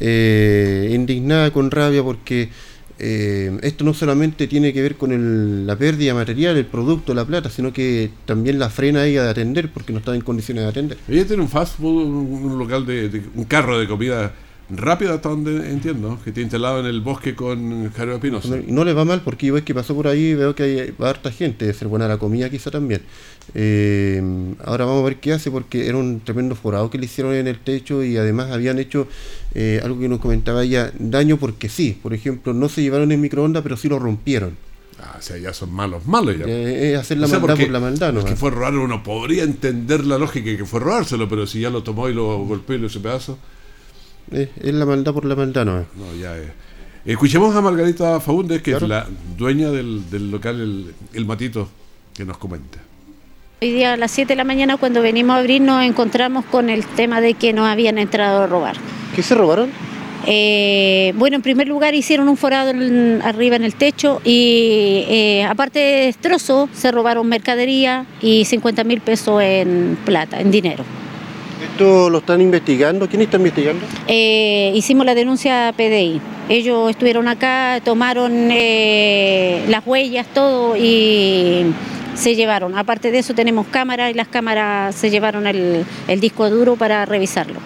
Eh, 0.00 0.90
indignada 0.94 1.50
con 1.50 1.70
rabia 1.70 2.04
porque 2.04 2.50
eh, 2.98 3.56
esto 3.62 3.84
no 3.84 3.94
solamente 3.94 4.48
tiene 4.48 4.72
que 4.72 4.82
ver 4.82 4.96
con 4.96 5.66
la 5.66 5.76
pérdida 5.76 6.14
material, 6.14 6.56
el 6.56 6.66
producto, 6.66 7.14
la 7.14 7.24
plata, 7.24 7.48
sino 7.50 7.72
que 7.72 8.10
también 8.26 8.58
la 8.58 8.70
frena 8.70 9.04
ella 9.06 9.22
de 9.24 9.30
atender 9.30 9.70
porque 9.72 9.92
no 9.92 10.00
está 10.00 10.14
en 10.14 10.20
condiciones 10.20 10.64
de 10.64 10.70
atender. 10.70 10.98
Ella 11.08 11.26
tiene 11.26 11.42
un 11.42 11.48
fast 11.48 11.78
food, 11.78 12.06
un, 12.06 12.58
local 12.58 12.86
de, 12.86 13.22
un 13.34 13.44
carro 13.44 13.78
de 13.78 13.86
comida 13.86 14.32
rápida 14.70 15.14
hasta 15.14 15.30
donde 15.30 15.70
entiendo, 15.70 16.18
que 16.22 16.30
está 16.30 16.40
instalado 16.40 16.80
en 16.80 16.86
el 16.86 17.00
bosque 17.00 17.34
con 17.34 17.90
Jairo 17.92 18.20
Pinoso. 18.20 18.48
No, 18.48 18.62
no 18.66 18.84
le 18.84 18.92
va 18.92 19.04
mal 19.04 19.22
porque 19.22 19.46
yo 19.46 19.54
ves 19.54 19.64
que 19.64 19.74
pasó 19.74 19.94
por 19.94 20.08
ahí 20.08 20.34
veo 20.34 20.54
que 20.54 20.62
hay 20.62 20.94
harta 20.98 21.30
gente, 21.30 21.66
de 21.66 21.74
ser 21.74 21.88
buena 21.88 22.06
la 22.08 22.18
comida 22.18 22.50
quizá 22.50 22.70
también. 22.70 23.02
Eh, 23.54 24.22
ahora 24.64 24.84
vamos 24.84 25.02
a 25.02 25.04
ver 25.06 25.16
qué 25.16 25.32
hace 25.32 25.50
porque 25.50 25.88
era 25.88 25.96
un 25.96 26.20
tremendo 26.20 26.54
forado 26.54 26.90
que 26.90 26.98
le 26.98 27.06
hicieron 27.06 27.34
en 27.34 27.46
el 27.46 27.58
techo 27.58 28.04
y 28.04 28.16
además 28.16 28.50
habían 28.50 28.78
hecho 28.78 29.08
eh, 29.54 29.80
algo 29.82 29.98
que 29.98 30.08
nos 30.08 30.20
comentaba 30.20 30.62
ella, 30.64 30.92
daño 30.98 31.38
porque 31.38 31.68
sí. 31.68 31.98
Por 32.02 32.12
ejemplo, 32.12 32.52
no 32.52 32.68
se 32.68 32.82
llevaron 32.82 33.10
el 33.12 33.18
microondas 33.18 33.62
pero 33.62 33.76
sí 33.76 33.88
lo 33.88 33.98
rompieron. 33.98 34.56
Ah, 35.00 35.16
o 35.18 35.22
sea, 35.22 35.38
ya 35.38 35.54
son 35.54 35.72
malos, 35.72 36.06
malos 36.06 36.36
ya. 36.36 36.44
Eh, 36.46 36.92
es 36.92 36.98
hacer 36.98 37.18
la 37.18 37.28
maldad 37.28 37.56
por 37.56 37.70
la 37.70 37.80
maldad, 37.80 38.12
¿no? 38.12 38.24
que 38.24 38.34
fue 38.34 38.50
robar, 38.50 38.74
uno 38.74 39.02
podría 39.04 39.44
entender 39.44 40.04
la 40.04 40.18
lógica 40.18 40.56
que 40.56 40.64
fue 40.64 40.80
robárselo, 40.80 41.28
pero 41.28 41.46
si 41.46 41.60
ya 41.60 41.70
lo 41.70 41.84
tomó 41.84 42.08
y 42.08 42.14
lo 42.14 42.38
golpeó 42.44 42.74
y 42.74 42.80
lo 42.80 42.88
hizo 42.88 43.00
pedazo. 43.00 43.38
Es, 44.30 44.48
la 44.62 44.86
maldad 44.86 45.12
por 45.12 45.24
la 45.24 45.34
maldad, 45.34 45.64
¿no? 45.64 45.78
No, 45.78 46.14
ya 46.20 46.36
es. 46.36 46.48
Escuchemos 47.04 47.54
a 47.56 47.60
Margarita 47.60 48.20
Faúndez, 48.20 48.62
que 48.62 48.72
es 48.72 48.82
la 48.82 49.06
dueña 49.36 49.70
del, 49.70 50.30
local 50.30 50.60
el, 50.60 50.94
el, 51.14 51.24
Matito, 51.24 51.68
que 52.14 52.24
nos 52.24 52.36
comenta. 52.36 52.78
Hoy 53.62 53.72
día 53.72 53.94
a 53.94 53.96
las 53.96 54.10
7 54.10 54.32
de 54.32 54.36
la 54.36 54.44
mañana 54.44 54.76
cuando 54.76 55.00
venimos 55.00 55.34
a 55.34 55.38
abrir 55.38 55.62
nos 55.62 55.82
encontramos 55.82 56.44
con 56.44 56.70
el 56.70 56.84
tema 56.84 57.20
de 57.20 57.34
que 57.34 57.52
nos 57.52 57.66
habían 57.66 57.98
entrado 57.98 58.42
a 58.42 58.46
robar. 58.46 58.76
¿Qué 59.16 59.22
se 59.22 59.34
robaron? 59.34 59.70
Eh, 60.26 61.14
bueno, 61.16 61.36
en 61.36 61.42
primer 61.42 61.66
lugar 61.68 61.94
hicieron 61.94 62.28
un 62.28 62.36
forado 62.36 62.70
arriba 63.24 63.56
en 63.56 63.64
el 63.64 63.74
techo 63.74 64.20
y 64.24 65.04
eh, 65.08 65.44
aparte 65.44 65.78
de 65.78 66.06
destrozo 66.06 66.68
se 66.74 66.92
robaron 66.92 67.26
mercadería 67.26 68.04
y 68.20 68.44
50 68.44 68.84
mil 68.84 69.00
pesos 69.00 69.40
en 69.42 69.96
plata, 70.04 70.40
en 70.40 70.50
dinero. 70.50 70.84
¿Esto 71.62 72.08
lo 72.10 72.18
están 72.18 72.40
investigando? 72.40 73.08
¿Quién 73.08 73.22
está 73.22 73.36
investigando? 73.36 73.84
Eh, 74.06 74.72
hicimos 74.74 75.04
la 75.04 75.14
denuncia 75.14 75.68
a 75.68 75.72
PDI. 75.72 76.20
Ellos 76.48 76.90
estuvieron 76.90 77.28
acá, 77.28 77.80
tomaron 77.84 78.50
eh, 78.50 79.64
las 79.68 79.86
huellas, 79.86 80.26
todo 80.32 80.76
y 80.76 81.66
se 82.14 82.34
llevaron. 82.34 82.76
Aparte 82.76 83.10
de 83.10 83.18
eso 83.18 83.34
tenemos 83.34 83.66
cámaras 83.66 84.10
y 84.10 84.14
las 84.14 84.28
cámaras 84.28 84.94
se 84.94 85.10
llevaron 85.10 85.46
el, 85.46 85.84
disco 86.20 86.48
duro 86.48 86.76
para 86.76 87.04
revisarlo. 87.06 87.60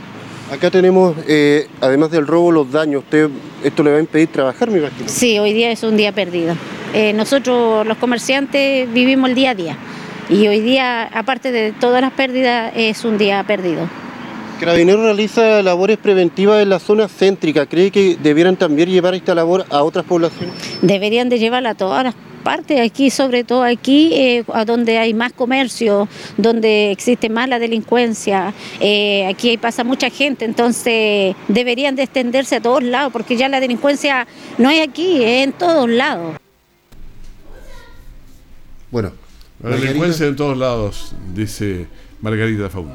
Acá 0.51 0.71
tenemos, 0.71 1.15
eh, 1.29 1.69
además 1.81 2.11
del 2.11 2.27
robo, 2.27 2.51
los 2.51 2.71
daños. 2.71 3.05
¿Usted 3.05 3.29
esto 3.63 3.83
le 3.83 3.91
va 3.93 3.97
a 3.99 4.01
impedir 4.01 4.29
trabajar, 4.29 4.71
mi 4.71 4.79
imagino? 4.79 5.09
Sí, 5.09 5.39
hoy 5.39 5.53
día 5.53 5.71
es 5.71 5.83
un 5.83 5.97
día 5.97 6.13
perdido. 6.13 6.57
nosotros 7.15 7.87
los 7.87 7.97
comerciantes 7.99 8.93
vivimos 8.93 9.31
el 9.31 9.37
día 9.37 9.51
a 9.51 9.55
día. 9.55 9.79
Y 10.33 10.49
hoy 10.49 10.61
día, 10.61 11.03
aparte 11.13 11.53
de 11.53 11.73
todas 11.73 12.01
las 12.01 12.13
pérdidas, 12.15 12.73
es 12.75 13.05
un 13.05 13.19
día 13.19 13.45
perdido. 13.45 13.87
Carabinero 14.59 15.03
realiza 15.03 15.61
labores 15.61 15.99
preventivas 15.99 16.63
en 16.63 16.71
la 16.71 16.79
zona 16.79 17.07
céntrica. 17.07 17.67
¿Cree 17.67 17.91
que 17.91 18.17
debieran 18.17 18.57
también 18.57 18.89
llevar 18.89 19.15
esta 19.15 19.35
labor 19.35 19.67
a 19.69 19.83
otras 19.83 20.07
poblaciones? 20.07 20.55
Deberían 20.81 21.29
de 21.29 21.39
llevarla 21.39 21.71
a 21.71 21.75
todas 21.75 22.05
las 22.05 22.15
partes, 22.43 22.81
aquí, 22.81 23.11
sobre 23.11 23.45
todo 23.45 23.63
aquí, 23.63 24.15
eh, 24.15 24.45
a 24.55 24.65
donde 24.65 24.97
hay 24.99 25.13
más 25.13 25.35
comercio, 25.35 26.09
donde 26.39 26.93
existe 26.93 27.29
más 27.29 27.47
la 27.49 27.59
delincuencia, 27.59 28.55
eh, 28.81 29.27
aquí 29.27 29.59
pasa 29.59 29.85
mucha 29.85 30.09
gente, 30.09 30.45
entonces 30.45 31.37
deberían 31.47 31.95
de 31.95 32.05
extenderse 32.05 32.57
a 32.57 32.61
todos 32.61 32.83
lados, 32.83 33.13
porque 33.13 33.37
ya 33.37 33.49
la 33.49 33.61
delincuencia 33.61 34.27
no 34.59 34.71
es 34.71 34.81
aquí, 34.81 35.23
es 35.23 35.45
en 35.45 35.53
todos 35.53 35.89
lados. 35.89 36.37
Bueno, 38.91 39.13
la 39.63 39.77
delincuencia 39.77 40.27
en 40.27 40.37
todos 40.37 40.57
lados, 40.57 41.13
dice 41.35 41.87
Margarita 42.21 42.69
Fauna. 42.69 42.95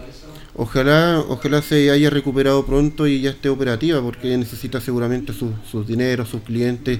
Ojalá, 0.59 1.23
ojalá 1.27 1.61
se 1.61 1.91
haya 1.91 2.09
recuperado 2.09 2.65
pronto 2.65 3.05
y 3.05 3.21
ya 3.21 3.29
esté 3.29 3.47
operativa, 3.47 4.01
porque 4.01 4.35
necesita 4.37 4.81
seguramente 4.81 5.31
sus 5.31 5.87
dineros, 5.87 6.29
sus 6.29 6.41
clientes, 6.41 6.99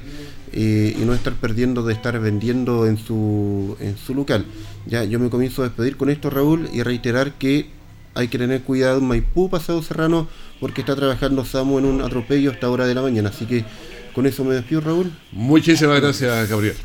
eh, 0.53 0.95
y 0.95 1.03
no 1.03 1.15
estar 1.15 1.33
perdiendo 1.33 1.81
de 1.81 1.93
estar 1.93 2.19
vendiendo 2.19 2.85
en 2.85 2.97
su, 2.99 3.75
en 3.79 3.97
su 3.97 4.13
local. 4.13 4.45
Ya, 4.85 5.03
yo 5.05 5.19
me 5.19 5.31
comienzo 5.31 5.63
a 5.63 5.65
despedir 5.65 5.97
con 5.97 6.11
esto, 6.11 6.29
Raúl, 6.29 6.69
y 6.71 6.83
reiterar 6.83 7.33
que 7.33 7.69
hay 8.13 8.27
que 8.27 8.37
tener 8.37 8.61
cuidado 8.61 8.99
en 8.99 9.07
Maipú, 9.07 9.49
Pasado 9.49 9.81
Serrano, 9.81 10.27
porque 10.59 10.81
está 10.81 10.95
trabajando 10.95 11.43
Samu 11.43 11.79
en 11.79 11.85
un 11.85 12.01
atropello 12.01 12.51
hasta 12.51 12.69
hora 12.69 12.85
de 12.85 12.93
la 12.93 13.01
mañana. 13.01 13.29
Así 13.29 13.45
que 13.45 13.65
con 14.13 14.27
eso 14.27 14.43
me 14.43 14.53
despido, 14.53 14.81
Raúl. 14.81 15.11
Muchísimas 15.31 15.99
gracias, 15.99 16.47
Gabriel. 16.47 16.75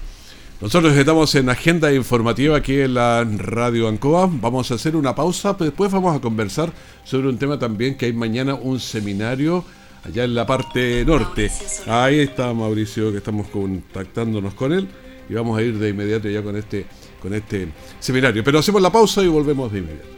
Nosotros 0.62 0.96
estamos 0.96 1.34
en 1.34 1.48
agenda 1.48 1.92
informativa 1.92 2.56
aquí 2.56 2.78
en 2.78 2.94
la 2.94 3.24
Radio 3.24 3.88
Ancoa. 3.88 4.30
Vamos 4.30 4.70
a 4.70 4.74
hacer 4.74 4.94
una 4.94 5.12
pausa, 5.12 5.58
pero 5.58 5.70
después 5.70 5.90
vamos 5.90 6.16
a 6.16 6.20
conversar 6.20 6.72
sobre 7.02 7.28
un 7.28 7.36
tema 7.36 7.58
también 7.58 7.96
que 7.96 8.06
hay 8.06 8.12
mañana 8.12 8.54
un 8.54 8.78
seminario 8.78 9.64
allá 10.04 10.22
en 10.22 10.36
la 10.36 10.46
parte 10.46 11.04
norte. 11.04 11.50
Ahí 11.88 12.20
está 12.20 12.54
Mauricio 12.54 13.10
que 13.10 13.18
estamos 13.18 13.48
contactándonos 13.48 14.54
con 14.54 14.72
él 14.72 14.86
y 15.28 15.34
vamos 15.34 15.58
a 15.58 15.62
ir 15.62 15.76
de 15.80 15.88
inmediato 15.88 16.28
ya 16.28 16.44
con 16.44 16.54
este 16.54 16.86
con 17.20 17.34
este 17.34 17.66
seminario. 17.98 18.44
Pero 18.44 18.60
hacemos 18.60 18.80
la 18.80 18.92
pausa 18.92 19.20
y 19.20 19.26
volvemos 19.26 19.72
de 19.72 19.80
inmediato. 19.80 20.11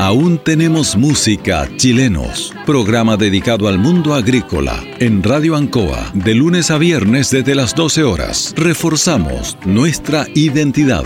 Aún 0.00 0.38
tenemos 0.38 0.96
música 0.96 1.68
chilenos. 1.76 2.54
Programa 2.64 3.18
dedicado 3.18 3.68
al 3.68 3.78
mundo 3.78 4.14
agrícola 4.14 4.82
en 4.98 5.22
Radio 5.22 5.56
Ancoa 5.56 6.10
de 6.14 6.34
lunes 6.34 6.70
a 6.70 6.78
viernes 6.78 7.30
desde 7.30 7.54
las 7.54 7.74
12 7.74 8.04
horas. 8.04 8.54
Reforzamos 8.56 9.58
nuestra 9.66 10.24
identidad. 10.34 11.04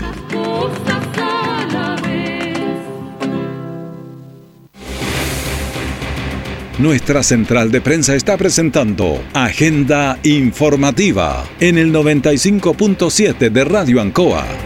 Nuestra 6.79 7.21
central 7.21 7.71
de 7.71 7.81
prensa 7.81 8.15
está 8.15 8.37
presentando 8.37 9.21
Agenda 9.33 10.19
Informativa 10.23 11.43
en 11.59 11.77
el 11.77 11.91
95.7 11.91 13.49
de 13.49 13.65
Radio 13.65 13.99
Ancoa. 13.99 14.64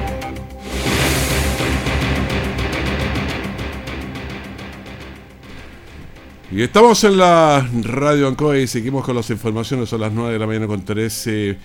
Y 6.52 6.64
estamos 6.64 7.04
en 7.04 7.20
la 7.20 7.64
Radio 7.84 8.28
Ancoa 8.28 8.58
y 8.58 8.66
seguimos 8.66 9.06
con 9.06 9.16
las 9.16 9.30
informaciones, 9.30 9.88
son 9.88 10.02
las 10.02 10.12
9 10.12 10.34
de 10.34 10.40
la 10.40 10.48
mañana 10.48 10.66
con 10.66 10.84
13 10.84 11.56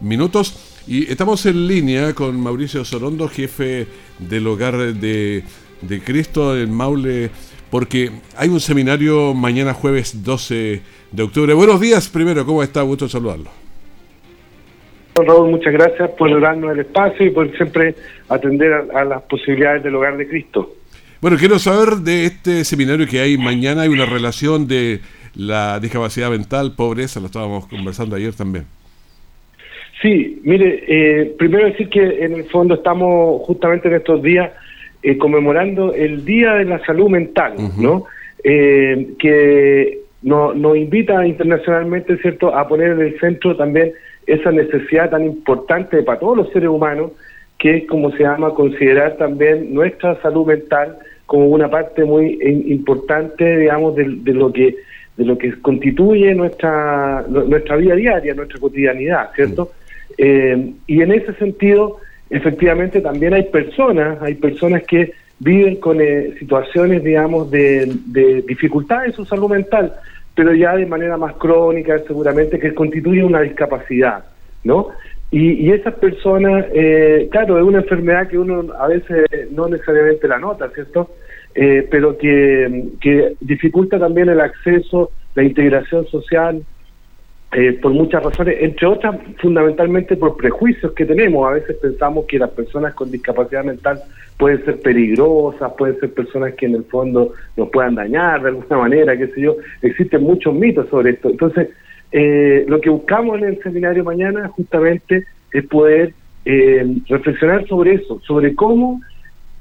minutos. 0.00 0.82
Y 0.88 1.08
estamos 1.08 1.46
en 1.46 1.68
línea 1.68 2.12
con 2.12 2.40
Mauricio 2.40 2.84
Sorondo, 2.84 3.28
jefe 3.28 3.86
del 4.18 4.44
hogar 4.48 4.76
de, 4.78 5.44
de 5.80 6.00
Cristo 6.00 6.58
en 6.58 6.74
Maule, 6.74 7.30
porque 7.70 8.10
hay 8.36 8.48
un 8.48 8.58
seminario 8.58 9.32
mañana 9.32 9.74
jueves 9.74 10.24
12 10.24 10.82
de 11.12 11.22
octubre. 11.22 11.54
Buenos 11.54 11.80
días 11.80 12.08
primero, 12.08 12.44
¿cómo 12.44 12.64
está? 12.64 12.82
Gusto 12.82 13.08
saludarlo. 13.08 13.50
Raúl, 15.14 15.50
muchas 15.50 15.72
gracias 15.72 16.10
por 16.18 16.40
darnos 16.40 16.72
el 16.72 16.80
espacio 16.80 17.26
y 17.26 17.30
por 17.30 17.48
siempre 17.56 17.94
atender 18.28 18.90
a 18.92 19.04
las 19.04 19.22
posibilidades 19.22 19.84
del 19.84 19.94
hogar 19.94 20.16
de 20.16 20.26
Cristo. 20.26 20.81
Bueno, 21.22 21.36
quiero 21.36 21.60
saber 21.60 21.98
de 21.98 22.24
este 22.26 22.64
seminario 22.64 23.06
que 23.06 23.20
hay 23.20 23.38
mañana. 23.38 23.82
Hay 23.82 23.90
una 23.90 24.06
relación 24.06 24.66
de 24.66 24.98
la 25.36 25.78
discapacidad 25.78 26.30
mental, 26.30 26.72
pobreza, 26.76 27.20
lo 27.20 27.26
estábamos 27.26 27.68
conversando 27.68 28.16
ayer 28.16 28.34
también. 28.34 28.64
Sí, 30.02 30.40
mire, 30.42 30.82
eh, 30.88 31.32
primero 31.38 31.66
decir 31.66 31.88
que 31.90 32.24
en 32.24 32.32
el 32.32 32.44
fondo 32.46 32.74
estamos 32.74 33.40
justamente 33.42 33.86
en 33.86 33.94
estos 33.94 34.20
días 34.20 34.50
eh, 35.04 35.16
conmemorando 35.16 35.94
el 35.94 36.24
Día 36.24 36.54
de 36.54 36.64
la 36.64 36.84
Salud 36.84 37.08
Mental, 37.08 37.54
¿no? 37.78 38.06
Eh, 38.42 39.10
que 39.20 40.00
nos 40.22 40.76
invita 40.76 41.24
internacionalmente, 41.24 42.16
¿cierto?, 42.16 42.52
a 42.52 42.66
poner 42.66 42.90
en 42.90 43.00
el 43.00 43.20
centro 43.20 43.56
también 43.56 43.92
esa 44.26 44.50
necesidad 44.50 45.10
tan 45.10 45.24
importante 45.24 46.02
para 46.02 46.18
todos 46.18 46.36
los 46.36 46.50
seres 46.50 46.68
humanos, 46.68 47.12
que 47.60 47.76
es 47.76 47.86
como 47.86 48.10
se 48.10 48.24
llama 48.24 48.54
considerar 48.54 49.16
también 49.18 49.72
nuestra 49.72 50.20
salud 50.20 50.46
mental 50.46 50.98
como 51.26 51.46
una 51.46 51.70
parte 51.70 52.04
muy 52.04 52.38
importante, 52.66 53.58
digamos, 53.58 53.96
de, 53.96 54.04
lo 54.06 54.52
que 54.52 54.76
de 55.16 55.24
lo 55.24 55.36
que 55.36 55.52
constituye 55.60 56.34
nuestra 56.34 57.24
nuestra 57.28 57.76
vida 57.76 57.94
diaria, 57.94 58.34
nuestra 58.34 58.58
cotidianidad, 58.58 59.30
¿cierto? 59.34 59.72
Eh, 60.18 60.72
y 60.86 61.02
en 61.02 61.12
ese 61.12 61.34
sentido, 61.34 61.98
efectivamente, 62.30 63.00
también 63.00 63.34
hay 63.34 63.44
personas, 63.44 64.20
hay 64.22 64.34
personas 64.34 64.82
que 64.84 65.12
viven 65.38 65.76
con 65.76 66.00
eh, 66.00 66.34
situaciones, 66.38 67.02
digamos, 67.02 67.50
de, 67.50 67.92
de 68.06 68.42
dificultad 68.42 69.06
en 69.06 69.12
su 69.12 69.24
salud 69.24 69.50
mental, 69.50 69.92
pero 70.34 70.54
ya 70.54 70.76
de 70.76 70.86
manera 70.86 71.16
más 71.16 71.34
crónica, 71.34 71.98
seguramente, 72.06 72.58
que 72.58 72.74
constituye 72.74 73.24
una 73.24 73.40
discapacidad, 73.40 74.24
¿no? 74.64 74.88
Y, 75.32 75.70
esas 75.70 75.94
personas, 75.94 76.66
eh, 76.74 77.26
claro, 77.32 77.58
es 77.58 77.64
una 77.64 77.78
enfermedad 77.78 78.28
que 78.28 78.36
uno 78.38 78.66
a 78.78 78.86
veces 78.86 79.26
no 79.50 79.66
necesariamente 79.66 80.28
la 80.28 80.38
nota, 80.38 80.68
¿cierto? 80.74 81.08
Eh, 81.54 81.88
pero 81.90 82.18
que, 82.18 82.90
que, 83.00 83.34
dificulta 83.40 83.98
también 83.98 84.28
el 84.28 84.40
acceso, 84.40 85.10
la 85.34 85.42
integración 85.42 86.06
social, 86.08 86.62
eh, 87.52 87.78
por 87.80 87.92
muchas 87.92 88.22
razones, 88.22 88.58
entre 88.60 88.86
otras 88.86 89.16
fundamentalmente 89.38 90.16
por 90.16 90.36
prejuicios 90.36 90.92
que 90.92 91.06
tenemos. 91.06 91.48
A 91.48 91.52
veces 91.52 91.76
pensamos 91.76 92.26
que 92.26 92.38
las 92.38 92.50
personas 92.50 92.92
con 92.92 93.10
discapacidad 93.10 93.64
mental 93.64 94.02
pueden 94.38 94.62
ser 94.66 94.80
peligrosas, 94.80 95.72
pueden 95.78 95.98
ser 96.00 96.12
personas 96.12 96.52
que 96.54 96.66
en 96.66 96.74
el 96.74 96.84
fondo 96.84 97.32
nos 97.56 97.70
puedan 97.70 97.94
dañar 97.94 98.42
de 98.42 98.48
alguna 98.48 98.78
manera, 98.78 99.16
qué 99.16 99.28
sé 99.28 99.40
yo. 99.40 99.56
Existen 99.80 100.22
muchos 100.22 100.54
mitos 100.54 100.88
sobre 100.90 101.12
esto. 101.12 101.30
Entonces, 101.30 101.68
eh, 102.12 102.64
lo 102.68 102.80
que 102.80 102.90
buscamos 102.90 103.38
en 103.38 103.44
el 103.44 103.62
seminario 103.62 104.04
mañana 104.04 104.48
justamente 104.48 105.24
es 105.50 105.66
poder 105.66 106.12
eh, 106.44 106.98
reflexionar 107.08 107.66
sobre 107.66 107.94
eso, 107.94 108.20
sobre 108.26 108.54
cómo 108.54 109.00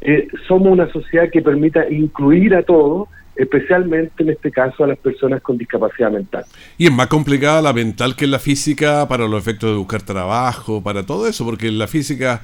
eh, 0.02 0.28
somos 0.48 0.68
una 0.68 0.92
sociedad 0.92 1.30
que 1.32 1.42
permita 1.42 1.90
incluir 1.90 2.54
a 2.56 2.64
todos, 2.64 3.08
especialmente 3.38 4.24
en 4.24 4.32
este 4.32 4.52
caso 4.52 4.84
a 4.84 4.88
las 4.88 4.98
personas 4.98 5.42
con 5.42 5.58
discapacidad 5.58 6.12
mental. 6.12 6.44
Y 6.78 6.88
es 6.88 6.92
más 6.92 7.08
complicada 7.08 7.62
la 7.62 7.72
mental 7.72 8.18
que 8.18 8.28
la 8.28 8.40
física 8.40 9.08
para 9.08 9.28
los 9.28 9.42
efectos 9.42 9.72
de 9.72 9.78
buscar 9.78 10.02
trabajo, 10.02 10.84
para 10.84 11.06
todo 11.06 11.28
eso, 11.28 11.46
porque 11.46 11.72
la 11.72 11.88
física, 11.88 12.42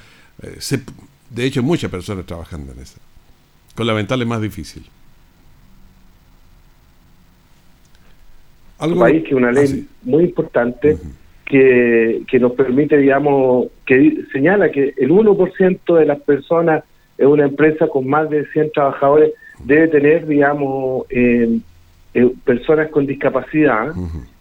se, 0.58 0.80
de 1.28 1.44
hecho, 1.44 1.62
muchas 1.62 1.90
personas 1.90 2.24
trabajando 2.24 2.72
en 2.72 2.80
eso. 2.80 2.98
Con 3.74 3.86
la 3.86 3.92
mental 3.92 4.22
es 4.22 4.28
más 4.28 4.40
difícil. 4.40 4.84
País, 8.78 9.22
que 9.22 9.30
es 9.30 9.34
una 9.34 9.52
ley 9.52 9.86
ah, 9.86 9.94
muy 10.02 10.24
importante 10.24 10.96
que, 11.44 12.22
que 12.28 12.38
nos 12.38 12.52
permite, 12.52 12.96
digamos, 12.98 13.68
que 13.86 14.24
señala 14.32 14.70
que 14.70 14.94
el 14.96 15.10
1% 15.10 15.98
de 15.98 16.04
las 16.04 16.20
personas 16.20 16.84
en 17.16 17.26
una 17.26 17.44
empresa 17.44 17.88
con 17.88 18.06
más 18.06 18.30
de 18.30 18.46
100 18.46 18.72
trabajadores 18.72 19.32
debe 19.64 19.88
tener, 19.88 20.26
digamos, 20.26 21.04
eh, 21.10 21.58
eh, 22.14 22.32
personas 22.44 22.90
con 22.90 23.06
discapacidad. 23.06 23.92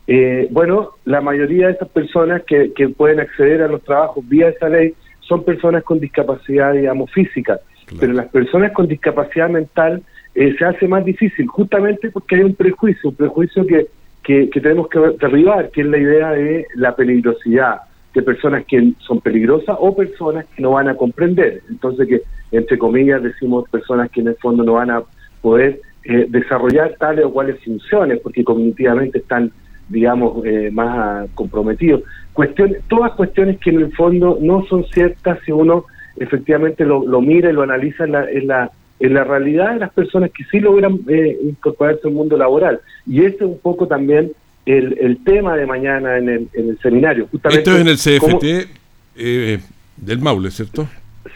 Eh, 0.05 0.47
bueno, 0.51 0.91
la 1.05 1.21
mayoría 1.21 1.67
de 1.67 1.73
esas 1.73 1.89
personas 1.89 2.43
que, 2.43 2.71
que 2.73 2.89
pueden 2.89 3.19
acceder 3.19 3.61
a 3.61 3.67
los 3.67 3.83
trabajos 3.83 4.27
vía 4.27 4.49
esa 4.49 4.69
ley 4.69 4.93
son 5.21 5.43
personas 5.43 5.83
con 5.83 5.99
discapacidad, 5.99 6.73
digamos, 6.73 7.11
física. 7.11 7.59
Pero 7.99 8.13
las 8.13 8.27
personas 8.27 8.73
con 8.73 8.87
discapacidad 8.87 9.49
mental 9.49 10.03
se 10.33 10.65
hace 10.65 10.87
más 10.87 11.03
difícil, 11.03 11.47
justamente 11.47 12.11
porque 12.11 12.35
hay 12.35 12.43
un 12.43 12.53
prejuicio, 12.53 13.09
un 13.09 13.15
prejuicio 13.15 13.65
que, 13.65 13.87
que, 14.27 14.49
tenemos 14.61 14.89
que 14.89 14.99
derribar, 14.99 15.71
que 15.71 15.81
es 15.81 15.87
la 15.87 15.97
idea 15.97 16.31
de 16.31 16.67
la 16.75 16.93
peligrosidad, 16.97 17.77
de 18.13 18.21
personas 18.21 18.65
que 18.65 18.91
son 18.99 19.21
peligrosas 19.21 19.77
o 19.79 19.95
personas 19.95 20.45
que 20.53 20.61
no 20.61 20.71
van 20.71 20.89
a 20.89 20.95
comprender. 20.95 21.61
Entonces, 21.69 22.07
que 22.09 22.21
entre 22.51 22.77
comillas 22.77 23.23
decimos 23.23 23.69
personas 23.69 24.11
que 24.11 24.19
en 24.19 24.27
el 24.27 24.35
fondo 24.35 24.65
no 24.65 24.73
van 24.73 24.91
a 24.91 25.03
poder 25.41 25.79
eh, 26.03 26.25
desarrollar 26.27 26.95
tales 26.99 27.23
o 27.23 27.31
cuales 27.31 27.63
funciones, 27.63 28.19
porque 28.19 28.43
cognitivamente 28.43 29.19
están, 29.19 29.49
digamos, 29.87 30.45
eh, 30.45 30.71
más 30.73 31.29
comprometidos. 31.33 32.03
Cuestiones, 32.33 32.81
todas 32.89 33.13
cuestiones 33.13 33.59
que 33.59 33.69
en 33.69 33.79
el 33.79 33.93
fondo 33.93 34.39
no 34.41 34.65
son 34.65 34.83
ciertas 34.87 35.39
si 35.45 35.53
uno 35.53 35.85
efectivamente 36.17 36.83
lo, 36.83 37.21
mira 37.21 37.49
y 37.49 37.53
lo 37.53 37.61
analiza 37.61 38.03
en 38.03 38.11
la, 38.11 38.29
en 38.29 38.47
la, 38.47 38.71
en 38.99 39.13
la 39.13 39.23
realidad 39.23 39.73
de 39.73 39.79
las 39.79 39.93
personas 39.93 40.31
que 40.31 40.43
sí 40.45 40.59
logran 40.59 40.99
eh, 41.07 41.37
incorporarse 41.43 42.07
al 42.07 42.13
mundo 42.13 42.37
laboral. 42.37 42.79
Y 43.05 43.21
ese 43.21 43.35
es 43.37 43.41
un 43.41 43.59
poco 43.59 43.87
también 43.87 44.31
el, 44.65 44.97
el 44.99 45.23
tema 45.23 45.55
de 45.55 45.65
mañana 45.65 46.17
en 46.17 46.29
el, 46.29 46.47
en 46.53 46.69
el 46.69 46.79
seminario. 46.79 47.27
Justamente, 47.31 47.59
Esto 47.59 47.75
es 47.75 47.81
en 47.81 47.87
el 47.87 47.97
CFT 47.97 49.57
del 49.97 50.19
Maule, 50.19 50.51
¿cierto? 50.51 50.87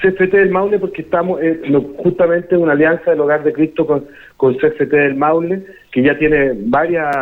CFT 0.01 0.31
del 0.33 0.49
Maule 0.49 0.79
porque 0.79 1.01
estamos 1.01 1.41
eh, 1.41 1.61
justamente 1.97 2.55
en 2.55 2.61
una 2.61 2.73
alianza 2.73 3.11
del 3.11 3.19
Hogar 3.19 3.43
de 3.43 3.53
Cristo 3.53 3.85
con, 3.85 4.05
con 4.37 4.55
CFT 4.55 4.91
del 4.91 5.15
Maule, 5.15 5.63
que 5.91 6.01
ya 6.01 6.17
tiene 6.17 6.53
varias 6.55 7.15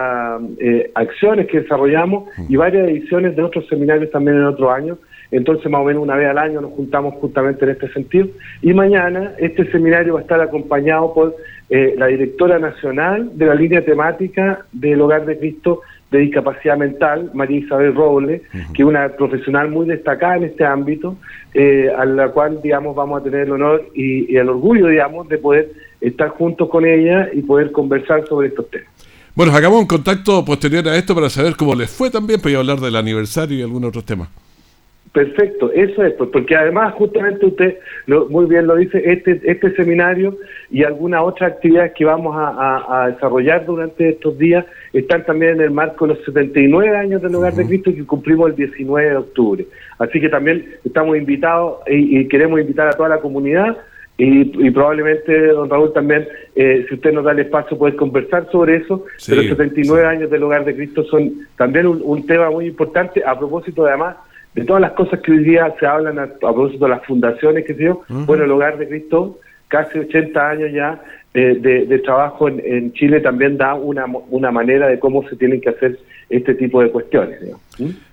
eh, 0.60 0.92
acciones 0.96 1.48
que 1.48 1.62
desarrollamos 1.62 2.30
y 2.48 2.56
varias 2.56 2.88
ediciones 2.90 3.36
de 3.36 3.44
otros 3.44 3.68
seminarios 3.68 4.12
también 4.12 4.38
en 4.38 4.46
otros 4.46 4.72
años. 4.72 4.98
Entonces, 5.32 5.70
más 5.70 5.82
o 5.82 5.86
menos 5.86 6.02
una 6.02 6.16
vez 6.16 6.28
al 6.28 6.38
año 6.38 6.62
nos 6.62 6.72
juntamos 6.72 7.16
justamente 7.16 7.66
en 7.66 7.72
este 7.72 7.92
sentido. 7.94 8.28
Y 8.62 8.74
mañana 8.74 9.34
este 9.38 9.70
seminario 9.72 10.14
va 10.14 10.20
a 10.20 10.24
estar 10.24 10.42
acompañado 10.42 11.14
por 11.14 11.36
eh, 11.70 11.94
la 11.98 12.08
directora 12.08 12.58
nacional 12.58 13.30
de 13.38 13.46
la 13.46 13.56
línea 13.56 13.86
temática 13.86 14.66
del 14.72 15.02
Hogar 15.02 15.26
de 15.26 15.38
Cristo 15.38 15.82
de 16.12 16.20
discapacidad 16.20 16.78
mental, 16.78 17.30
María 17.34 17.60
Isabel 17.60 17.94
Robles, 17.94 18.42
que 18.74 18.82
es 18.82 18.88
una 18.88 19.10
profesional 19.10 19.70
muy 19.70 19.86
destacada 19.86 20.38
en 20.38 20.46
este 20.46 20.66
ámbito, 20.66 21.18
eh, 21.54 21.92
a 21.96 22.04
la 22.06 22.30
cual, 22.30 22.62
digamos, 22.64 22.96
vamos 22.96 23.22
a 23.22 23.24
tener 23.24 23.42
el 23.42 23.52
honor 23.52 23.86
y, 23.94 24.36
el 24.36 24.50
orgullo, 24.50 24.88
digamos, 24.88 25.28
de 25.30 25.38
poder 25.38 25.72
estar 26.02 26.30
juntos 26.30 26.68
con 26.70 26.86
ella 26.86 27.30
y 27.32 27.42
poder 27.42 27.72
conversar 27.72 28.26
sobre 28.28 28.48
estos 28.48 28.70
temas. 28.72 28.88
Bueno, 29.36 29.54
hagamos 29.54 29.82
un 29.82 29.88
contacto 29.88 30.44
posterior 30.44 30.88
a 30.88 30.96
esto 30.96 31.14
para 31.14 31.30
saber 31.30 31.56
cómo 31.56 31.76
les 31.76 31.92
fue 31.92 32.10
también, 32.10 32.42
para 32.42 32.58
hablar 32.58 32.80
del 32.80 32.96
aniversario 32.96 33.60
y 33.60 33.62
algunos 33.62 33.90
otros 33.90 34.06
temas. 34.06 34.30
Perfecto, 35.12 35.72
eso 35.72 36.04
es, 36.04 36.14
pues, 36.14 36.30
porque 36.30 36.56
además 36.56 36.94
justamente 36.94 37.44
usted 37.44 37.80
muy 38.30 38.46
bien 38.46 38.68
lo 38.68 38.76
dice, 38.76 39.02
este, 39.04 39.42
este 39.44 39.76
seminario 39.76 40.38
y 40.70 40.84
algunas 40.84 41.24
otras 41.24 41.54
actividades 41.54 41.94
que 41.96 42.06
vamos 42.06 42.36
a, 42.38 43.10
desarrollar 43.12 43.66
durante 43.66 44.10
estos 44.10 44.38
días 44.38 44.66
están 44.94 45.26
también 45.26 45.56
en 45.56 45.62
el 45.62 45.72
marco 45.72 46.06
de 46.06 46.14
los 46.14 46.26
79 46.26 46.96
años 46.96 47.24
del 47.24 47.34
Hogar 47.34 47.56
de 47.56 47.66
Cristo 47.66 47.92
que 47.94 48.06
cumplimos 48.06 48.52
el 48.52 48.56
19 48.56 49.10
de 49.10 49.18
octubre. 49.18 49.66
Así 49.98 50.22
que 50.22 50.30
también 50.30 50.76
estamos 50.86 51.18
invitados 51.18 51.80
y, 51.88 52.28
queremos 52.28 52.62
invitar 52.62 52.88
a 52.88 52.94
toda 52.94 53.10
la 53.10 53.20
comunidad 53.20 53.78
y, 54.16 54.70
probablemente, 54.70 55.48
don 55.48 55.70
Raúl, 55.70 55.92
también, 55.94 56.28
eh, 56.54 56.86
si 56.88 56.96
usted 56.96 57.14
nos 57.14 57.24
da 57.24 57.32
el 57.32 57.40
espacio, 57.40 57.78
poder 57.78 57.96
conversar 57.96 58.48
sobre 58.52 58.76
eso. 58.76 59.06
pero 59.28 59.42
los 59.42 59.50
79 59.52 60.06
años 60.06 60.30
del 60.30 60.44
Hogar 60.44 60.66
de 60.66 60.76
Cristo 60.76 61.04
son 61.06 61.48
también 61.58 61.88
un, 61.88 62.02
un 62.04 62.28
tema 62.28 62.52
muy 62.52 62.68
importante 62.68 63.24
a 63.26 63.40
propósito, 63.40 63.86
además, 63.86 64.18
de 64.60 64.66
todas 64.66 64.82
las 64.82 64.92
cosas 64.92 65.20
que 65.22 65.32
hoy 65.32 65.44
día 65.44 65.74
se 65.80 65.86
hablan 65.86 66.20
a, 66.20 66.28
propósito 66.28 66.86
de 66.86 66.92
las 66.92 67.06
fundaciones 67.06 67.66
que 67.66 67.74
se 67.74 67.80
dio, 67.80 68.02
bueno, 68.10 68.44
el 68.44 68.52
Hogar 68.52 68.78
de 68.78 68.88
Cristo, 68.88 69.40
casi 69.68 70.00
80 70.00 70.50
años 70.50 70.72
ya 70.74 71.02
eh, 71.34 71.86
de, 71.88 72.00
trabajo 72.00 72.48
en, 72.48 72.92
Chile, 72.94 73.22
también 73.22 73.58
da 73.58 73.76
una, 73.76 74.06
una 74.30 74.52
manera 74.52 74.88
de 74.88 75.00
cómo 75.00 75.28
se 75.30 75.36
tienen 75.36 75.62
que 75.62 75.70
hacer 75.70 76.00
este 76.30 76.56
tipo 76.56 76.82
de 76.82 76.90
cuestiones. 76.90 77.40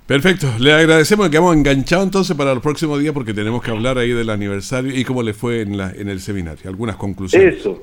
Perfecto, 0.06 0.46
le 0.60 0.72
agradecemos 0.72 1.28
que 1.28 1.38
hemos 1.38 1.56
enganchado 1.56 2.02
entonces 2.02 2.36
para 2.36 2.52
el 2.52 2.60
próximo 2.60 2.96
día 2.98 3.12
porque 3.12 3.34
tenemos 3.34 3.62
que 3.62 3.70
hablar 3.70 3.98
ahí 3.98 4.10
del 4.10 4.30
aniversario 4.30 4.94
y 4.94 5.04
cómo 5.04 5.22
le 5.22 5.32
fue 5.32 5.62
en, 5.62 5.76
la, 5.76 5.90
en 5.90 6.08
el 6.08 6.20
seminario, 6.20 6.68
algunas 6.68 6.96
conclusiones. 6.96 7.56
Eso. 7.56 7.82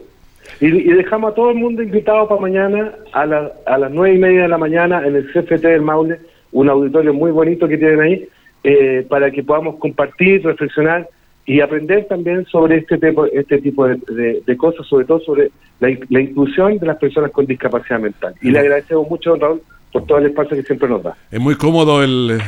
Y, 0.62 0.69
dejamos 0.69 1.32
a 1.32 1.36
todo 1.36 1.49
el 1.49 1.58
mundo 1.58 1.84
invitado 1.84 2.28
para 2.28 2.39
mañana 2.39 2.93
a, 3.12 3.21
a 3.21 3.78
las 3.78 3.91
nueve 3.91 4.15
y 4.15 4.19
media 4.19 4.43
de 4.43 4.47
la 4.47 4.58
mañana 4.58 5.06
en 5.06 5.15
el 5.15 5.32
CFT 5.34 5.63
del 5.63 5.82
Maule, 5.82 6.19
un 6.52 6.69
auditorio 6.69 7.13
muy 7.13 7.32
bonito 7.32 7.67
que 7.67 7.78
tienen 7.78 7.99
ahí, 7.99 8.30
eh, 8.63 9.06
para 9.08 9.32
que 9.32 9.43
podamos 9.43 9.76
compartir, 9.76 10.43
reflexionar 10.43 11.10
y 11.45 11.60
aprender 11.60 12.06
también 12.08 12.45
sobre 12.45 12.78
este 12.78 12.97
tipo, 12.97 13.26
este 13.26 13.60
tipo 13.60 13.86
de, 13.88 14.58
cosas, 14.58 14.88
sobre 14.88 15.06
todo 15.06 15.19
sobre 15.19 15.52
la, 15.80 15.89
inclusión 15.89 16.78
de 16.78 16.86
las 16.86 16.97
personas 16.97 17.32
con 17.32 17.45
discapacidad 17.45 17.99
mental. 17.99 18.34
Y 18.41 18.52
le 18.52 18.60
agradecemos 18.60 19.10
mucho, 19.10 19.32
don 19.32 19.41
Raúl, 19.41 19.62
por 19.91 20.06
todo 20.06 20.17
el 20.19 20.28
espacio 20.28 20.56
que 20.56 20.63
siempre 20.63 20.88
nos 20.88 21.04
da. 21.04 21.17
Es 21.30 21.39
muy 21.39 21.56
cómodo 21.56 22.02
el, 22.02 22.41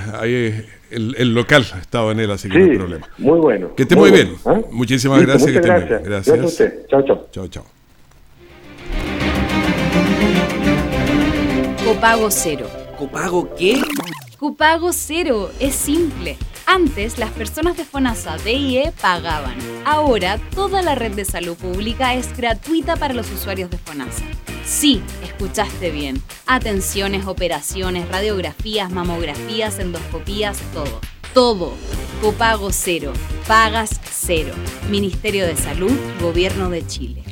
el, 0.92 1.34
local, 1.34 1.66
ha 1.74 1.80
estado 1.80 2.12
en 2.12 2.22
él, 2.22 2.32
así 2.32 2.50
que 2.50 2.58
no 2.58 2.72
hay 2.72 2.78
problema. 2.78 3.08
Muy 3.18 3.40
bueno. 3.40 3.76
Que 3.76 3.84
esté 3.84 3.96
muy, 3.96 4.12
bien. 4.12 4.30
¿ah? 4.46 4.62
Muchísimas 4.72 5.22
gracias. 5.22 5.54
gracias. 5.54 6.04
gracias. 6.04 6.40
a 6.40 6.46
usted. 6.46 6.88
Chao, 6.88 7.02
chao. 7.04 7.28
Chao, 7.32 7.48
chao. 7.48 7.66
Copago 11.86 12.32
cero. 12.32 12.66
¿Copago 12.98 13.54
qué? 13.56 13.82
Copago 14.46 14.94
cero, 14.94 15.50
es 15.60 15.74
simple. 15.74 16.38
Antes 16.68 17.18
las 17.18 17.32
personas 17.32 17.78
de 17.78 17.84
FONASA 17.84 18.38
DIE 18.38 18.94
pagaban. 19.02 19.56
Ahora 19.86 20.38
toda 20.54 20.84
la 20.84 20.94
red 20.94 21.14
de 21.14 21.26
salud 21.26 21.58
pública 21.58 22.14
es 22.14 22.38
gratuita 22.38 22.96
para 22.96 23.16
los 23.16 23.32
usuarios 23.32 23.72
de 23.72 23.80
FONASA. 23.80 24.24
Sí, 24.64 25.02
escuchaste 25.24 25.90
bien. 25.90 26.22
Atenciones, 26.46 27.26
operaciones, 27.26 28.08
radiografías, 28.08 28.92
mamografías, 28.92 29.80
endoscopías, 29.80 30.60
todo. 30.76 31.02
Todo. 31.34 31.74
Copago 32.22 32.72
cero. 32.72 33.14
Pagas 33.48 34.00
cero. 34.12 34.54
Ministerio 34.92 35.48
de 35.48 35.56
Salud, 35.56 35.92
Gobierno 36.22 36.70
de 36.70 36.86
Chile. 36.86 37.25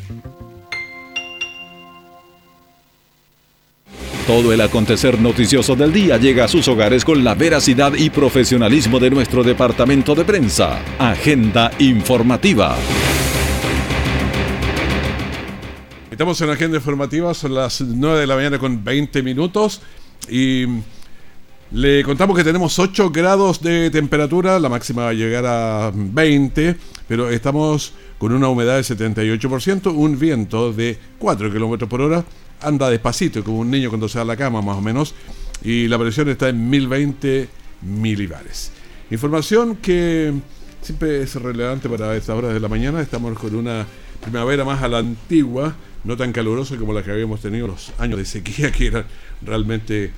Todo 4.28 4.54
el 4.54 4.62
acontecer 4.62 5.20
noticioso 5.20 5.76
del 5.76 5.92
día 5.92 6.18
llega 6.18 6.46
a 6.46 6.48
sus 6.48 6.66
hogares 6.70 7.04
con 7.04 7.26
la 7.26 7.36
veracidad 7.36 7.94
y 7.94 8.10
profesionalismo 8.10 8.98
de 8.98 9.10
nuestro 9.10 9.44
departamento 9.44 10.16
de 10.16 10.24
prensa. 10.24 10.82
Agenda 10.98 11.72
informativa. 11.80 12.78
Estamos 16.10 16.40
en 16.40 16.50
Agenda 16.52 16.78
informativa, 16.78 17.34
son 17.34 17.54
las 17.54 17.82
9 17.82 18.22
de 18.22 18.28
la 18.28 18.36
mañana 18.38 18.60
con 18.60 18.82
20 18.82 19.24
minutos 19.24 19.82
y 20.30 20.68
le 21.72 22.04
contamos 22.04 22.38
que 22.38 22.46
tenemos 22.46 22.80
8 22.80 23.10
grados 23.10 23.62
de 23.62 23.92
temperatura, 23.92 24.58
la 24.58 24.70
máxima 24.70 25.04
va 25.04 25.10
a 25.10 25.14
llegar 25.14 25.46
a 25.46 25.92
20, 25.94 26.78
pero 27.10 27.30
estamos 27.30 27.92
con 28.18 28.32
una 28.32 28.48
humedad 28.48 28.78
de 28.78 28.84
78%, 28.84 29.94
un 29.94 30.18
viento 30.18 30.72
de 30.72 30.98
4 31.20 31.52
kilómetros 31.52 31.90
por 31.90 32.00
hora 32.00 32.24
anda 32.64 32.90
despacito, 32.90 33.44
como 33.44 33.60
un 33.60 33.72
niño 33.72 33.90
cuando 33.90 34.08
se 34.08 34.18
va 34.18 34.24
a 34.24 34.26
la 34.26 34.38
cama 34.38 34.62
más 34.62 34.78
o 34.78 34.82
menos, 34.82 35.14
y 35.64 35.88
la 35.88 35.98
presión 36.00 36.30
está 36.30 36.50
en 36.50 36.70
1020 36.70 37.50
milibares. 37.82 38.72
Información 39.12 39.76
que 39.78 40.34
siempre 40.82 41.22
es 41.22 41.36
relevante 41.36 41.90
para 41.90 42.16
estas 42.16 42.36
horas 42.36 42.54
de 42.54 42.60
la 42.60 42.68
mañana, 42.68 43.02
estamos 43.02 43.38
con 43.38 43.56
una 43.56 43.86
primavera 44.22 44.66
más 44.66 44.82
a 44.82 44.88
la 44.88 45.00
antigua, 45.00 45.76
no 46.04 46.18
tan 46.18 46.32
calurosa 46.32 46.78
como 46.78 46.94
la 46.94 47.04
que 47.04 47.12
habíamos 47.12 47.42
tenido 47.42 47.68
los 47.68 47.94
años 48.00 48.18
de 48.18 48.26
sequía, 48.26 48.72
que 48.78 48.88
eran 48.88 49.06
realmente 49.42 50.12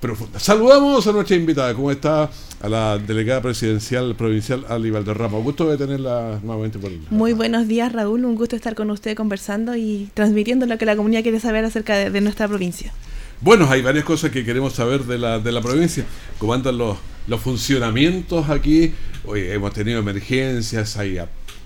profunda. 0.00 0.38
Saludamos 0.38 1.06
a 1.06 1.12
nuestra 1.12 1.36
invitada, 1.36 1.74
¿cómo 1.74 1.90
está? 1.90 2.30
A 2.60 2.68
la 2.68 2.98
delegada 2.98 3.42
presidencial 3.42 4.14
provincial 4.16 4.64
Ali 4.68 4.90
Valderrama. 4.90 5.38
Un 5.38 5.44
gusto 5.44 5.68
de 5.68 5.76
tenerla 5.76 6.40
nuevamente 6.42 6.78
por. 6.78 6.90
Muy 7.10 7.32
buenos 7.32 7.68
días, 7.68 7.92
Raúl. 7.92 8.24
Un 8.24 8.34
gusto 8.34 8.56
estar 8.56 8.74
con 8.74 8.90
usted 8.90 9.16
conversando 9.16 9.76
y 9.76 10.10
transmitiendo 10.14 10.66
lo 10.66 10.78
que 10.78 10.86
la 10.86 10.96
comunidad 10.96 11.22
quiere 11.22 11.40
saber 11.40 11.64
acerca 11.64 12.10
de, 12.10 12.20
nuestra 12.20 12.48
provincia. 12.48 12.92
Bueno, 13.40 13.70
hay 13.70 13.82
varias 13.82 14.04
cosas 14.04 14.30
que 14.30 14.44
queremos 14.44 14.72
saber 14.72 15.04
de 15.04 15.18
la, 15.18 15.38
de 15.38 15.52
la 15.52 15.60
provincia. 15.60 16.04
¿Cómo 16.38 16.54
andan 16.54 16.78
los, 16.78 16.96
los 17.26 17.40
funcionamientos 17.40 18.50
aquí? 18.50 18.92
Hoy 19.24 19.42
hemos 19.42 19.72
tenido 19.72 20.00
emergencias, 20.00 20.96
hay 20.96 21.18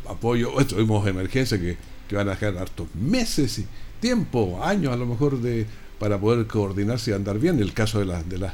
apoyo. 0.09 0.61
Esto, 0.61 0.77
tuvimos 0.77 1.07
emergencias 1.07 1.59
que, 1.59 1.77
que 2.09 2.17
van 2.17 2.29
a 2.29 2.33
dejar 2.33 2.59
hartos 2.59 2.89
meses 2.95 3.59
y 3.59 3.67
tiempo, 4.01 4.61
años 4.63 4.93
a 4.93 4.97
lo 4.97 5.07
mejor 5.07 5.41
de 5.41 5.65
para 6.03 6.19
poder 6.19 6.49
coordinarse 6.49 7.13
y 7.13 7.15
andar 7.15 7.39
bien, 7.39 7.61
el 7.61 7.75
caso 7.75 8.01
de 8.01 8.07
las 8.07 8.29
de 8.29 8.51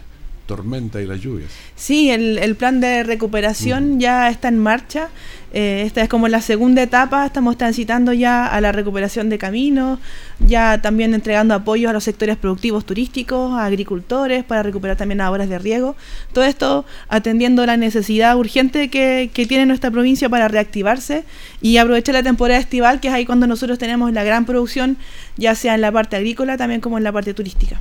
tormentas 0.49 1.01
y 1.01 1.07
las 1.07 1.21
lluvias. 1.21 1.51
Sí, 1.77 2.11
el, 2.11 2.39
el 2.39 2.57
plan 2.57 2.81
de 2.81 3.05
recuperación 3.05 4.01
ya 4.01 4.29
está 4.29 4.49
en 4.49 4.59
marcha. 4.59 5.11
Eh, 5.53 5.85
esta 5.87 6.03
es 6.03 6.09
como 6.11 6.29
la 6.29 6.43
segunda 6.43 6.83
etapa, 6.83 7.25
estamos 7.25 7.57
transitando 7.57 8.13
ya 8.13 8.47
a 8.47 8.61
la 8.61 8.71
recuperación 8.71 9.31
de 9.31 9.39
caminos, 9.39 9.99
ya 10.41 10.83
también 10.83 11.15
entregando 11.15 11.55
apoyos 11.55 11.89
a 11.89 11.93
los 11.95 12.05
sectores 12.05 12.37
productivos 12.37 12.85
turísticos, 12.85 13.53
a 13.53 13.65
agricultores, 13.65 14.45
para 14.45 14.63
recuperar 14.63 14.97
también 14.97 15.23
a 15.23 15.31
obras 15.31 15.49
de 15.49 15.59
riego. 15.59 15.97
Todo 16.33 16.45
esto 16.45 16.85
atendiendo 17.09 17.65
la 17.65 17.79
necesidad 17.79 18.37
urgente 18.37 18.91
que, 18.91 19.31
que 19.33 19.47
tiene 19.47 19.65
nuestra 19.65 19.91
provincia 19.91 20.29
para 20.29 20.49
reactivarse 20.49 21.25
y 21.63 21.79
aprovechar 21.79 22.15
la 22.15 22.23
temporada 22.23 22.61
estival, 22.61 23.01
que 23.01 23.09
es 23.09 23.15
ahí 23.15 23.25
cuando 23.25 23.47
nosotros 23.47 23.79
tenemos 23.79 24.13
la 24.13 24.25
gran 24.25 24.45
producción, 24.45 24.99
ya 25.37 25.55
sea 25.55 25.75
en 25.75 25.81
la 25.81 25.93
parte 25.93 26.17
agrícola 26.17 26.57
también 26.57 26.81
como 26.83 26.99
en 26.99 27.05
la 27.05 27.13
parte 27.13 27.33
turística. 27.33 27.81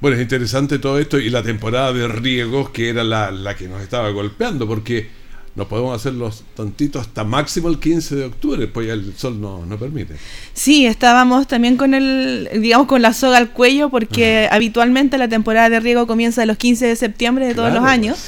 Bueno, 0.00 0.16
es 0.16 0.22
interesante 0.22 0.78
todo 0.78 0.98
esto 0.98 1.18
y 1.18 1.30
la 1.30 1.42
temporada 1.42 1.92
de 1.92 2.06
riegos 2.08 2.70
que 2.70 2.88
era 2.90 3.04
la, 3.04 3.30
la 3.30 3.54
que 3.56 3.68
nos 3.68 3.80
estaba 3.82 4.10
golpeando, 4.10 4.66
porque 4.66 5.08
no 5.56 5.68
podemos 5.68 5.94
hacer 5.94 6.12
los 6.14 6.42
tantitos 6.56 7.02
hasta 7.02 7.22
máximo 7.22 7.68
el 7.68 7.78
15 7.78 8.16
de 8.16 8.24
octubre, 8.24 8.66
pues 8.66 8.88
ya 8.88 8.92
el 8.94 9.14
sol 9.16 9.40
no, 9.40 9.64
no 9.64 9.78
permite. 9.78 10.16
Sí, 10.52 10.84
estábamos 10.84 11.46
también 11.46 11.76
con 11.76 11.94
el, 11.94 12.48
digamos, 12.60 12.88
con 12.88 13.00
la 13.02 13.12
soga 13.12 13.38
al 13.38 13.50
cuello, 13.50 13.88
porque 13.88 14.48
habitualmente 14.50 15.16
la 15.16 15.28
temporada 15.28 15.70
de 15.70 15.78
riego 15.78 16.08
comienza 16.08 16.44
los 16.44 16.56
15 16.56 16.86
de 16.88 16.96
septiembre 16.96 17.46
de 17.46 17.54
todos 17.54 17.68
Claro. 17.70 17.82
los 17.82 17.88
años, 17.90 18.18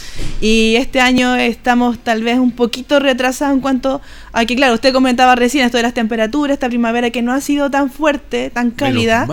y 0.41 0.77
este 0.77 1.01
año 1.01 1.35
estamos 1.35 1.99
tal 1.99 2.23
vez 2.23 2.39
un 2.39 2.53
poquito 2.53 3.01
retrasados 3.01 3.55
en 3.57 3.61
cuanto 3.61 4.01
a 4.33 4.45
que, 4.45 4.55
claro, 4.55 4.75
usted 4.75 4.93
comentaba 4.93 5.35
recién 5.35 5.67
esto 5.67 5.79
de 5.79 5.83
las 5.83 5.95
temperaturas, 5.95 6.55
esta 6.55 6.69
primavera 6.69 7.11
que 7.11 7.23
no 7.23 7.33
ha 7.33 7.41
sido 7.41 7.71
tan 7.73 7.91
fuerte, 7.91 8.51
tan 8.51 8.71
cálida. 8.71 9.27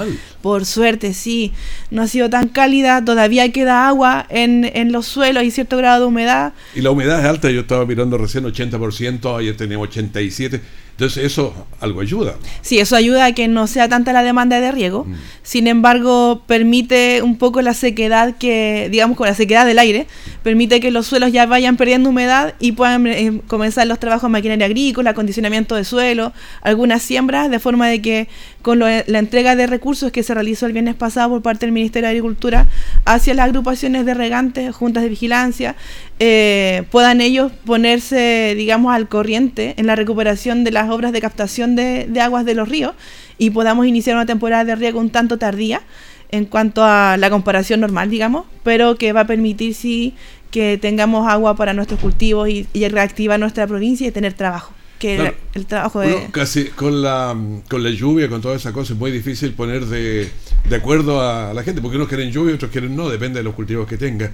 Por 0.44 0.66
suerte, 0.66 1.14
sí, 1.14 1.54
no 1.90 2.02
ha 2.02 2.08
sido 2.08 2.30
tan 2.30 2.50
cálida, 2.50 3.06
todavía 3.06 3.50
queda 3.54 3.88
agua 3.88 4.26
en, 4.30 4.70
en 4.74 4.92
los 4.92 5.06
suelos 5.06 5.42
y 5.46 5.52
cierto 5.52 5.78
grado 5.78 6.02
de 6.02 6.08
humedad. 6.08 6.52
Y 6.76 6.82
la 6.82 6.92
humedad 6.92 7.22
es 7.22 7.26
alta, 7.26 7.50
yo 7.50 7.62
estaba 7.62 7.86
mirando 7.86 8.18
recién 8.18 8.44
80%, 8.44 9.40
ayer 9.40 9.56
teníamos 9.56 9.88
87%, 9.90 10.60
entonces 10.94 11.24
eso 11.26 11.54
algo 11.80 12.02
ayuda. 12.02 12.36
Sí, 12.62 12.80
eso 12.80 12.96
ayuda 12.96 13.26
a 13.26 13.32
que 13.34 13.48
no 13.48 13.68
sea 13.68 13.90
tanta 13.90 14.14
la 14.14 14.24
demanda 14.24 14.60
de 14.62 14.72
riego. 14.72 15.06
Sin 15.42 15.68
embargo, 15.68 16.44
permite 16.48 17.22
un 17.22 17.38
poco 17.38 17.62
la 17.62 17.74
sequedad 17.74 18.36
que, 18.38 18.88
digamos, 18.92 19.18
con 19.18 19.28
la 19.28 19.34
sequedad 19.36 19.66
del 19.66 19.80
aire, 19.80 20.08
permite 20.44 20.80
que 20.80 20.92
los 20.92 21.08
suelos 21.08 21.32
ya 21.34 21.46
vayan 21.46 21.76
perdiendo 21.78 22.10
humedad 22.10 22.54
y 22.60 22.72
puedan 22.74 23.06
eh, 23.08 23.42
comenzar 23.48 23.88
los 23.88 24.00
trabajos 24.00 24.30
de 24.30 24.34
maquinaria 24.34 24.66
agrícola, 24.68 25.10
acondicionamiento 25.10 25.76
de 25.76 25.84
suelo, 25.84 26.32
algunas 26.62 27.02
siembras, 27.02 27.50
de 27.50 27.60
forma 27.60 27.88
de 27.90 28.02
que 28.02 28.28
con 28.62 28.80
lo- 28.80 28.86
la 28.88 29.20
entrega 29.20 29.56
de 29.58 29.68
recursos 29.68 30.12
que 30.12 30.24
se 30.24 30.34
realizó 30.34 30.66
el 30.68 30.72
viernes 30.74 30.96
pasado 30.96 31.30
por 31.30 31.42
parte 31.42 31.66
del 31.66 31.74
Ministerio 31.74 32.08
de 32.08 32.12
Agricultura 32.12 32.68
hacia 33.04 33.34
las 33.34 33.46
agrupaciones 33.48 34.06
de 34.06 34.14
regantes, 34.14 34.74
juntas 34.74 35.04
de 35.04 35.10
vigilancia, 35.10 35.76
eh, 36.20 36.84
puedan 36.92 37.22
ellos 37.22 37.52
ponerse, 37.66 38.54
digamos, 38.56 38.94
al 38.94 39.08
corriente 39.10 39.74
en 39.78 39.88
la 39.88 39.96
recuperación 39.96 40.64
de 40.64 40.72
las 40.72 40.90
obras 40.90 41.12
de 41.12 41.22
captación 41.22 41.76
de, 41.76 42.06
de 42.08 42.22
aguas 42.22 42.46
de 42.46 42.54
los 42.54 42.70
ríos 42.70 42.94
y 43.38 43.50
podamos 43.50 43.88
iniciar 43.88 44.16
una 44.16 44.26
temporada 44.26 44.64
de 44.64 44.76
riego 44.76 45.00
un 45.00 45.10
tanto 45.10 45.38
tardía 45.38 45.82
en 46.30 46.46
cuanto 46.46 46.84
a 46.84 47.18
la 47.18 47.30
comparación 47.30 47.80
normal, 47.82 48.10
digamos, 48.10 48.46
pero 48.64 48.96
que 48.96 49.14
va 49.14 49.22
a 49.22 49.28
permitir 49.28 49.76
sí 49.76 50.16
que 50.52 50.78
tengamos 50.80 51.28
agua 51.28 51.56
para 51.56 51.74
nuestros 51.74 52.00
cultivos 52.00 52.48
y, 52.50 52.68
y 52.74 52.88
reactivar 52.88 53.40
nuestra 53.40 53.66
provincia 53.68 54.08
y 54.08 54.12
tener 54.12 54.34
trabajo, 54.34 54.74
que 55.00 55.16
Claro. 55.16 55.36
el, 55.54 55.62
el 55.62 55.66
trabajo 55.66 56.00
de... 56.00 56.14
Uno 56.14 56.28
casi 56.32 56.66
con 56.66 57.02
la, 57.02 57.36
con 57.70 57.84
la 57.84 57.90
lluvia, 57.90 58.30
con 58.30 58.42
toda 58.42 58.56
esa 58.56 58.72
cosa, 58.72 58.94
es 58.94 59.00
muy 59.00 59.12
difícil 59.12 59.54
poner 59.54 59.86
de, 59.86 60.30
de 60.70 60.76
acuerdo 60.76 61.22
a 61.22 61.54
la 61.54 61.64
gente, 61.64 61.82
porque 61.82 61.98
unos 61.98 62.08
quieren 62.08 62.32
lluvia, 62.32 62.54
otros 62.56 62.72
quieren 62.72 62.96
no, 62.96 63.10
depende 63.10 63.40
de 63.40 63.44
los 63.44 63.56
cultivos 63.56 63.88
que 63.88 63.98
tenga. 63.98 64.32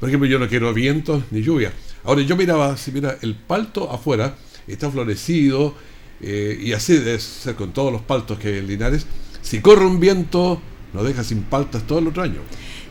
Por 0.00 0.08
ejemplo, 0.08 0.28
yo 0.28 0.38
no 0.38 0.48
quiero 0.48 0.72
vientos 0.72 1.24
ni 1.30 1.42
lluvia. 1.42 1.72
Ahora, 2.04 2.22
yo 2.22 2.36
miraba, 2.36 2.76
si 2.76 2.92
mira, 2.92 3.18
el 3.22 3.34
palto 3.34 3.90
afuera 3.90 4.36
está 4.66 4.90
florecido, 4.90 5.74
eh, 6.20 6.58
y 6.60 6.72
así 6.72 6.94
debe 6.94 7.18
ser 7.18 7.54
con 7.54 7.72
todos 7.72 7.92
los 7.92 8.02
paltos 8.02 8.38
que 8.38 8.48
hay 8.48 8.58
en 8.58 8.66
Linares. 8.66 9.06
Si 9.42 9.60
corre 9.60 9.86
un 9.86 10.00
viento, 10.00 10.60
nos 10.92 11.04
deja 11.04 11.22
sin 11.24 11.42
paltas 11.42 11.86
todo 11.86 11.98
el 11.98 12.08
otro 12.08 12.22
año. 12.22 12.40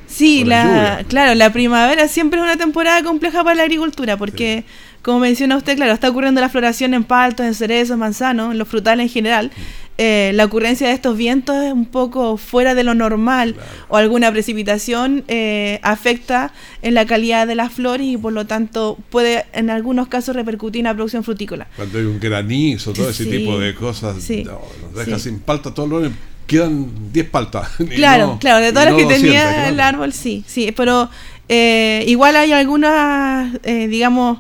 Sí, 0.08 0.46
la 0.46 1.04
claro, 1.08 1.36
la 1.36 1.52
primavera 1.52 2.08
siempre 2.08 2.40
es 2.40 2.44
una 2.44 2.56
temporada 2.56 3.04
compleja 3.04 3.44
para 3.44 3.56
la 3.56 3.64
agricultura 3.64 4.16
porque, 4.16 4.64
como 5.02 5.20
menciona 5.20 5.58
usted, 5.58 5.76
claro, 5.76 5.92
está 5.92 6.10
ocurriendo 6.10 6.40
la 6.40 6.48
floración 6.48 6.94
en 6.94 7.04
paltos, 7.04 7.46
en 7.46 7.54
cerezos, 7.54 7.98
manzanos, 7.98 8.54
en 8.54 8.58
los 8.58 8.70
frutales 8.70 9.04
en 9.04 9.10
general. 9.10 9.52
Eh, 10.00 10.32
la 10.36 10.46
ocurrencia 10.46 10.88
de 10.88 10.94
estos 10.94 11.18
vientos 11.18 11.56
es 11.64 11.74
un 11.74 11.86
poco 11.86 12.38
fuera 12.38 12.76
de 12.76 12.84
lo 12.84 12.94
normal 12.94 13.56
o 13.90 13.98
alguna 13.98 14.32
precipitación 14.32 15.24
eh, 15.28 15.80
afecta 15.82 16.54
en 16.84 16.94
la 16.94 17.06
calidad 17.08 17.48
de 17.48 17.56
las 17.56 17.74
flores 17.74 18.06
y 18.06 18.16
por 18.16 18.32
lo 18.32 18.46
tanto 18.46 18.98
puede 19.10 19.46
en 19.54 19.72
algunos 19.72 20.08
casos 20.08 20.36
repercutir 20.36 20.82
en 20.82 20.86
la 20.86 20.94
producción 20.94 21.24
frutícola. 21.24 21.66
Cuando 21.76 21.98
hay 21.98 22.06
un 22.06 22.20
granizo, 22.20 22.94
todo 22.94 23.10
ese 23.10 23.24
Sí, 23.24 23.30
tipo 23.32 23.58
de 23.58 23.74
cosas, 23.74 24.22
sí, 24.22 24.44
no, 24.44 24.62
nos 24.84 24.94
deja 25.06 25.18
sí. 25.18 25.30
sin 25.32 25.40
paltas 25.40 25.74
todo 25.74 25.98
año. 25.98 26.14
Quedan 26.46 27.12
10 27.12 27.30
paltas. 27.30 27.68
Claro, 27.96 28.28
no- 28.28 28.40
claro, 28.40 28.64
de 28.64 28.72
todas 28.72 28.86
las 28.86 28.94
no 28.94 29.00
que 29.00 29.14
tenía 29.16 29.44
200, 29.46 29.70
el 29.74 29.80
árbol, 29.82 30.14
sí, 30.14 30.44
sí, 30.48 30.72
pero 30.78 31.10
eh, 31.50 32.06
igual 32.08 32.36
hay 32.38 32.52
algunas, 32.54 33.54
eh, 33.64 33.88
digamos, 33.88 34.40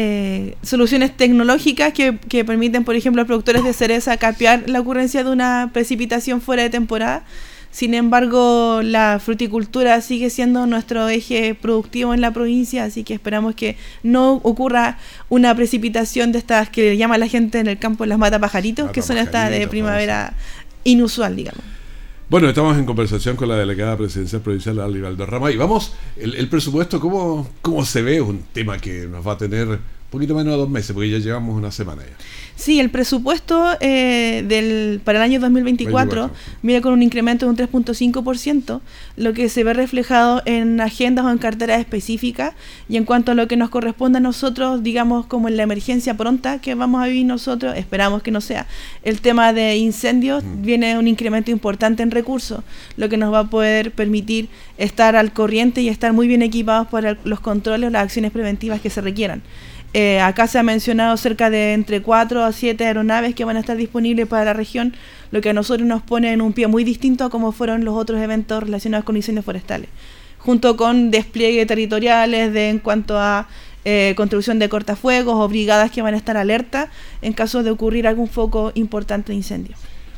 eh, 0.00 0.54
soluciones 0.62 1.16
tecnológicas 1.16 1.92
que, 1.92 2.18
que 2.28 2.44
permiten, 2.44 2.84
por 2.84 2.94
ejemplo, 2.94 3.20
a 3.20 3.22
los 3.24 3.26
productores 3.26 3.64
de 3.64 3.72
cereza 3.72 4.16
capear 4.16 4.70
la 4.70 4.78
ocurrencia 4.78 5.24
de 5.24 5.30
una 5.32 5.70
precipitación 5.72 6.40
fuera 6.40 6.62
de 6.62 6.70
temporada. 6.70 7.24
Sin 7.72 7.94
embargo, 7.94 8.80
la 8.84 9.18
fruticultura 9.18 10.00
sigue 10.00 10.30
siendo 10.30 10.66
nuestro 10.66 11.08
eje 11.08 11.56
productivo 11.56 12.14
en 12.14 12.20
la 12.20 12.30
provincia, 12.30 12.84
así 12.84 13.02
que 13.02 13.12
esperamos 13.12 13.56
que 13.56 13.76
no 14.04 14.34
ocurra 14.44 14.98
una 15.30 15.52
precipitación 15.56 16.30
de 16.30 16.38
estas 16.38 16.70
que 16.70 16.96
llama 16.96 17.18
la 17.18 17.26
gente 17.26 17.58
en 17.58 17.66
el 17.66 17.80
campo 17.80 18.06
las 18.06 18.18
mata 18.18 18.38
pajaritos, 18.38 18.92
que 18.92 19.02
son 19.02 19.18
estas 19.18 19.50
de 19.50 19.66
primavera 19.66 20.32
inusual, 20.84 21.34
digamos. 21.34 21.77
Bueno, 22.30 22.46
estamos 22.46 22.76
en 22.76 22.84
conversación 22.84 23.36
con 23.36 23.48
la 23.48 23.56
delegada 23.56 23.96
presidencial 23.96 24.42
provincial 24.42 24.78
Ali 24.80 25.00
Valderrama 25.00 25.50
y 25.50 25.56
vamos, 25.56 25.94
el, 26.14 26.34
el 26.34 26.50
presupuesto, 26.50 27.00
¿cómo, 27.00 27.48
¿cómo 27.62 27.86
se 27.86 28.02
ve? 28.02 28.16
Es 28.16 28.20
un 28.20 28.42
tema 28.52 28.76
que 28.76 29.06
nos 29.06 29.26
va 29.26 29.32
a 29.32 29.38
tener 29.38 29.78
poquito 30.10 30.34
menos 30.34 30.54
de 30.54 30.58
dos 30.58 30.70
meses, 30.70 30.92
porque 30.92 31.10
ya 31.10 31.18
llevamos 31.18 31.56
una 31.56 31.70
semana 31.70 32.02
ya. 32.02 32.16
Sí, 32.58 32.80
el 32.80 32.90
presupuesto 32.90 33.76
eh, 33.78 34.44
del, 34.46 35.00
para 35.04 35.18
el 35.18 35.22
año 35.22 35.38
2024 35.38 36.22
24. 36.22 36.58
viene 36.62 36.82
con 36.82 36.92
un 36.92 37.04
incremento 37.04 37.46
de 37.46 37.50
un 37.50 37.56
3.5%, 37.56 38.80
lo 39.16 39.32
que 39.32 39.48
se 39.48 39.62
ve 39.62 39.74
reflejado 39.74 40.42
en 40.44 40.80
agendas 40.80 41.24
o 41.24 41.30
en 41.30 41.38
carteras 41.38 41.78
específicas. 41.78 42.54
Y 42.88 42.96
en 42.96 43.04
cuanto 43.04 43.30
a 43.30 43.36
lo 43.36 43.46
que 43.46 43.56
nos 43.56 43.70
corresponde 43.70 44.18
a 44.18 44.20
nosotros, 44.20 44.82
digamos 44.82 45.26
como 45.26 45.46
en 45.46 45.56
la 45.56 45.62
emergencia 45.62 46.16
pronta 46.16 46.60
que 46.60 46.74
vamos 46.74 47.00
a 47.00 47.06
vivir 47.06 47.26
nosotros, 47.26 47.76
esperamos 47.76 48.24
que 48.24 48.32
no 48.32 48.40
sea, 48.40 48.66
el 49.04 49.20
tema 49.20 49.52
de 49.52 49.76
incendios, 49.76 50.42
viene 50.60 50.98
un 50.98 51.06
incremento 51.06 51.52
importante 51.52 52.02
en 52.02 52.10
recursos, 52.10 52.64
lo 52.96 53.08
que 53.08 53.18
nos 53.18 53.32
va 53.32 53.40
a 53.40 53.50
poder 53.50 53.92
permitir 53.92 54.48
estar 54.78 55.14
al 55.14 55.32
corriente 55.32 55.80
y 55.80 55.88
estar 55.88 56.12
muy 56.12 56.26
bien 56.26 56.42
equipados 56.42 56.88
para 56.88 57.16
los 57.22 57.38
controles 57.38 57.86
o 57.86 57.90
las 57.90 58.02
acciones 58.02 58.32
preventivas 58.32 58.80
que 58.80 58.90
se 58.90 59.00
requieran. 59.00 59.42
Eh, 59.94 60.20
acá 60.20 60.46
se 60.46 60.58
ha 60.58 60.62
mencionado 60.62 61.16
cerca 61.16 61.48
de 61.48 61.72
entre 61.72 62.02
4 62.02 62.44
a 62.44 62.52
7 62.52 62.84
aeronaves 62.84 63.34
que 63.34 63.44
van 63.44 63.56
a 63.56 63.60
estar 63.60 63.76
disponibles 63.76 64.26
para 64.26 64.44
la 64.44 64.52
región, 64.52 64.94
lo 65.30 65.40
que 65.40 65.50
a 65.50 65.52
nosotros 65.54 65.88
nos 65.88 66.02
pone 66.02 66.32
en 66.32 66.42
un 66.42 66.52
pie 66.52 66.66
muy 66.66 66.84
distinto 66.84 67.24
a 67.24 67.30
como 67.30 67.52
fueron 67.52 67.84
los 67.84 67.96
otros 67.96 68.20
eventos 68.20 68.62
relacionados 68.62 69.04
con 69.04 69.16
incendios 69.16 69.46
forestales, 69.46 69.88
junto 70.38 70.76
con 70.76 71.10
despliegue 71.10 71.64
territoriales 71.64 72.52
de, 72.52 72.68
en 72.68 72.78
cuanto 72.80 73.18
a 73.18 73.48
eh, 73.86 74.12
construcción 74.16 74.58
de 74.58 74.68
cortafuegos 74.68 75.36
o 75.36 75.48
brigadas 75.48 75.90
que 75.90 76.02
van 76.02 76.12
a 76.12 76.18
estar 76.18 76.36
alerta 76.36 76.90
en 77.22 77.32
caso 77.32 77.62
de 77.62 77.70
ocurrir 77.70 78.06
algún 78.06 78.28
foco 78.28 78.72
importante 78.74 79.32
de 79.32 79.36
incendio. 79.36 79.74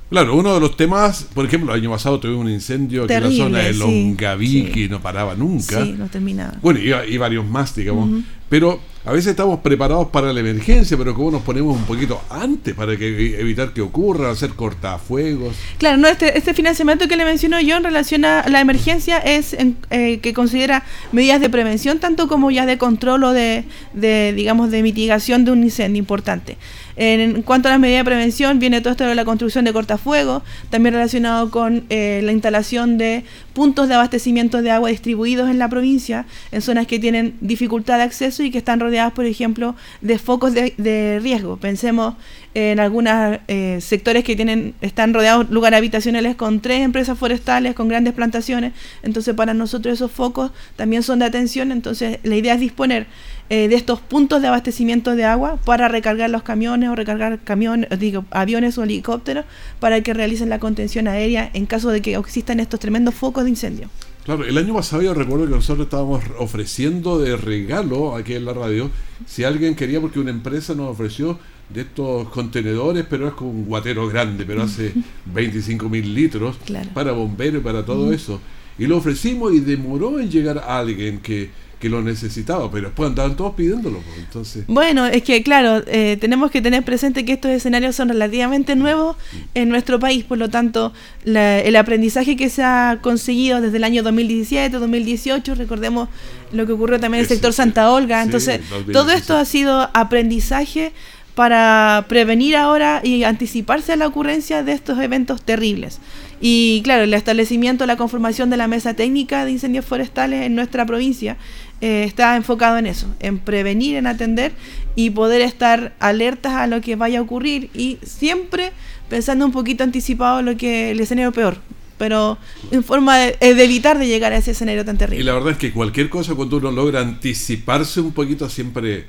Claro, 0.09 0.35
uno 0.35 0.53
de 0.53 0.59
los 0.59 0.77
temas, 0.77 1.29
por 1.33 1.47
ejemplo, 1.47 1.73
el 1.73 1.81
año 1.81 1.91
pasado 1.91 2.19
tuvimos 2.19 2.45
un 2.45 2.51
incendio 2.51 3.05
aquí 3.05 3.15
en 3.15 3.23
la 3.23 3.31
zona 3.31 3.59
de 3.61 3.75
Longaví 3.75 4.49
sí. 4.49 4.65
que 4.65 4.89
no 4.89 5.01
paraba 5.01 5.37
nunca. 5.37 5.85
Sí, 5.85 5.95
no 5.97 6.09
terminaba. 6.09 6.55
Bueno, 6.61 6.81
y, 6.81 6.93
y 7.15 7.17
varios 7.17 7.47
más, 7.47 7.77
digamos. 7.77 8.25
Pero 8.49 8.81
a 9.05 9.13
veces 9.13 9.29
estamos 9.31 9.61
preparados 9.61 10.09
para 10.09 10.31
la 10.33 10.41
emergencia, 10.41 10.97
pero 10.97 11.15
¿cómo 11.15 11.31
nos 11.31 11.43
ponemos 11.43 11.75
un 11.75 11.85
poquito 11.85 12.21
antes 12.29 12.75
para 12.75 12.97
que, 12.99 13.41
evitar 13.41 13.73
que 13.73 13.81
ocurra, 13.81 14.31
hacer 14.31 14.51
cortafuegos? 14.51 15.57
Claro, 15.79 15.97
no, 15.97 16.07
este, 16.07 16.37
este 16.37 16.53
financiamiento 16.53 17.09
que 17.09 17.17
le 17.17 17.25
menciono 17.25 17.59
yo 17.61 17.77
en 17.79 17.85
relación 17.85 18.25
a 18.27 18.47
la 18.49 18.61
emergencia 18.61 19.17
es 19.19 19.55
en- 19.55 19.77
eh, 19.91 20.19
que 20.21 20.35
considera 20.35 20.85
medidas 21.13 21.41
de 21.41 21.49
prevención 21.49 21.99
tanto 21.99 22.29
como 22.29 22.51
ya 22.51 22.67
de 22.67 22.77
control 22.77 23.25
o 23.25 23.33
de, 23.33 23.65
de, 23.95 24.35
digamos, 24.35 24.71
de 24.71 24.83
mitigación 24.83 25.45
de 25.47 25.53
un 25.53 25.63
incendio 25.63 25.99
importante. 25.99 26.59
En 27.03 27.41
cuanto 27.41 27.69
a 27.69 27.71
las 27.71 27.81
medidas 27.81 28.01
de 28.01 28.05
prevención, 28.05 28.59
viene 28.59 28.83
todo 28.83 28.91
esto 28.91 29.07
de 29.07 29.15
la 29.15 29.25
construcción 29.25 29.65
de 29.65 29.73
cortafuegos, 29.73 30.43
también 30.69 30.93
relacionado 30.93 31.51
con 31.51 31.87
eh, 31.89 32.21
la 32.23 32.31
instalación 32.31 32.99
de 32.99 33.25
puntos 33.55 33.89
de 33.89 33.95
abastecimiento 33.95 34.61
de 34.61 34.71
agua 34.71 34.91
distribuidos 34.91 35.49
en 35.49 35.59
la 35.59 35.71
provincia, 35.71 36.27
en 36.53 36.61
zonas 36.61 36.87
que 36.87 36.99
tienen 36.99 37.39
dificultad 37.41 37.97
de 37.97 38.03
acceso 38.03 38.43
y 38.43 38.51
que 38.51 38.59
están 38.59 38.81
rodeadas, 38.81 39.15
por 39.15 39.25
ejemplo, 39.25 39.77
de 40.03 40.19
focos 40.19 40.53
de, 40.53 41.21
riesgo. 41.23 41.57
Pensemos 41.57 42.17
en 42.53 42.79
algunos 42.79 43.39
eh, 43.49 43.79
sectores 43.81 44.23
que 44.23 44.37
tienen 44.37 44.75
están 44.83 45.15
rodeados 45.15 45.49
lugares 45.49 45.79
habitacionales 45.79 46.37
con 46.37 46.61
tres 46.61 46.83
empresas 46.83 47.17
forestales, 47.17 47.75
con 47.75 47.89
grandes 47.89 48.13
plantaciones. 48.13 48.75
Entonces, 49.03 49.35
para 49.35 49.55
nosotros 49.55 49.95
esos 49.95 50.13
focos 50.13 50.51
también 50.77 51.03
son 51.03 51.21
de 51.21 51.25
atención. 51.25 51.73
Entonces, 51.73 52.19
la 52.25 52.37
idea 52.37 52.53
es 52.53 52.61
disponer 52.61 53.07
eh, 53.53 53.67
de 53.67 53.75
estos 53.75 54.01
puntos 54.01 54.41
de 54.41 54.47
abastecimiento 54.47 55.17
de 55.17 55.25
agua 55.25 55.59
para 55.65 55.89
recargar 55.89 56.31
los 56.31 56.45
camiones 56.45 56.89
o 56.89 56.95
recargar 56.95 57.41
camiones, 57.41 57.91
digo, 57.99 58.25
aviones 58.31 58.79
o 58.79 58.85
helicópteros 58.85 59.45
para 59.81 60.01
que 60.03 60.15
realicen 60.15 60.49
la 60.49 60.61
contención 60.61 61.09
aérea 61.09 61.51
en 61.53 61.67
caso 61.67 61.91
de 61.91 62.01
que 62.01 62.15
existan 62.15 62.61
estos 62.61 62.79
tremendos 62.79 63.13
focos 63.13 63.43
de 63.43 63.51
incendio. 63.51 63.91
Claro, 64.25 64.45
el 64.45 64.57
año 64.57 64.73
pasado 64.75 65.03
yo 65.03 65.15
recuerdo 65.15 65.47
que 65.47 65.51
nosotros 65.51 65.87
estábamos 65.87 66.23
ofreciendo 66.39 67.19
de 67.19 67.37
regalo 67.37 68.15
aquí 68.15 68.35
en 68.35 68.45
la 68.45 68.53
radio, 68.53 68.89
si 69.27 69.43
alguien 69.43 69.75
quería, 69.75 70.01
porque 70.01 70.21
una 70.21 70.31
empresa 70.31 70.77
nos 70.77 70.89
ofreció 70.91 71.37
de 71.71 71.81
estos 71.81 72.29
contenedores, 72.29 73.05
pero 73.11 73.27
es 73.27 73.35
como 73.35 73.51
un 73.51 73.65
guatero 73.65 74.07
grande, 74.07 74.45
pero 74.45 74.63
hace 74.63 74.93
25 75.35 75.89
mil 75.89 76.15
litros 76.15 76.57
para 76.95 77.11
bomberos 77.11 77.63
y 77.63 77.65
para 77.65 77.85
todo 77.85 78.13
eso. 78.13 78.41
Y 78.79 78.87
lo 78.87 78.99
ofrecimos 78.99 79.53
y 79.53 79.59
demoró 79.59 80.21
en 80.21 80.31
llegar 80.31 80.59
a 80.59 80.79
alguien 80.79 81.19
que 81.19 81.51
que 81.81 81.89
lo 81.89 82.03
necesitaba, 82.03 82.71
pero 82.71 82.89
después 82.89 83.09
andaban 83.09 83.35
todos 83.37 83.55
pidiéndolo. 83.55 84.01
Pues, 84.01 84.19
entonces... 84.19 84.65
Bueno, 84.69 85.07
es 85.07 85.23
que 85.23 85.43
claro, 85.43 85.83
eh, 85.87 86.19
tenemos 86.21 86.51
que 86.51 86.61
tener 86.61 86.85
presente 86.85 87.25
que 87.25 87.33
estos 87.33 87.51
escenarios 87.51 87.97
son 87.97 88.11
relativamente 88.11 88.77
nuevos 88.77 89.17
en 89.55 89.71
nuestro 89.71 89.99
país, 89.99 90.23
por 90.23 90.37
lo 90.37 90.51
tanto, 90.51 90.93
el 91.25 91.77
aprendizaje 91.77 92.37
que 92.37 92.51
se 92.51 92.63
ha 92.63 92.99
conseguido 93.01 93.63
desde 93.63 93.79
el 93.79 93.85
año 93.85 94.03
2017, 94.03 94.77
2018, 94.77 95.55
recordemos 95.55 96.11
lo 96.53 96.67
que 96.67 96.73
ocurrió 96.73 97.01
también 97.01 97.21
en 97.21 97.25
el 97.25 97.29
sector 97.29 97.55
Santa 97.55 97.91
Olga, 97.91 98.23
entonces 98.23 98.61
todo 98.93 99.11
esto 99.11 99.37
ha 99.37 99.47
sido 99.47 99.89
aprendizaje 99.95 100.93
para 101.35 102.05
prevenir 102.09 102.57
ahora 102.57 103.01
y 103.03 103.25
anticiparse 103.25 103.95
a 103.95 103.97
la 103.97 104.07
ocurrencia 104.07 104.63
de 104.63 104.73
estos 104.73 104.99
eventos 104.99 105.41
terribles. 105.41 105.99
Y 106.41 106.81
claro, 106.85 107.05
el 107.05 107.13
establecimiento, 107.13 107.85
la 107.87 107.97
conformación 107.97 108.49
de 108.51 108.57
la 108.57 108.67
mesa 108.67 108.95
técnica 108.95 109.45
de 109.45 109.53
incendios 109.53 109.85
forestales 109.85 110.47
en 110.47 110.55
nuestra 110.55 110.87
provincia 110.87 111.37
eh, 111.81 112.05
está 112.05 112.37
enfocado 112.37 112.79
en 112.79 112.87
eso, 112.87 113.07
en 113.21 113.39
prevenir, 113.39 113.97
en 113.97 114.07
atender 114.07 114.53
y 114.95 115.11
poder 115.11 115.41
estar 115.41 115.95
alertas 115.99 116.55
a 116.55 116.67
lo 116.67 116.81
que 116.81 116.97
vaya 116.97 117.21
a 117.21 117.23
ocurrir 117.23 117.71
y 117.75 117.99
siempre 118.03 118.73
pensando 119.09 119.47
un 119.47 119.53
poquito 119.53 119.83
anticipado 119.83 120.43
lo 120.43 120.57
que 120.57 120.91
el 120.91 121.01
escenario 121.01 121.33
peor, 121.33 121.57
pero 121.97 122.39
en 122.71 122.85
forma 122.85 123.17
de, 123.19 123.37
de, 123.41 123.65
evitar 123.65 123.99
de 123.99 124.07
llegar 124.07 124.33
a 124.33 124.37
ese 124.37 124.51
escenario 124.51 124.85
tan 124.85 124.99
terrible. 124.99 125.23
Y 125.23 125.27
la 125.27 125.35
verdad 125.35 125.53
es 125.53 125.59
que 125.59 125.73
cualquier 125.73 126.09
cosa 126.09 126.35
cuando 126.35 126.59
uno 126.59 126.71
logra 126.71 127.01
anticiparse 127.01 128.01
un 128.01 128.13
poquito 128.13 128.49
siempre 128.49 129.07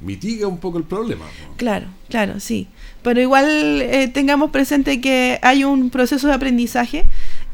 mitiga 0.00 0.46
un 0.46 0.58
poco 0.58 0.78
el 0.78 0.84
problema. 0.84 1.24
Claro, 1.56 1.86
claro, 2.08 2.40
sí. 2.40 2.68
Pero 3.02 3.20
igual 3.20 3.82
eh, 3.82 4.08
tengamos 4.08 4.50
presente 4.50 5.00
que 5.00 5.38
hay 5.42 5.64
un 5.64 5.90
proceso 5.90 6.28
de 6.28 6.34
aprendizaje 6.34 7.04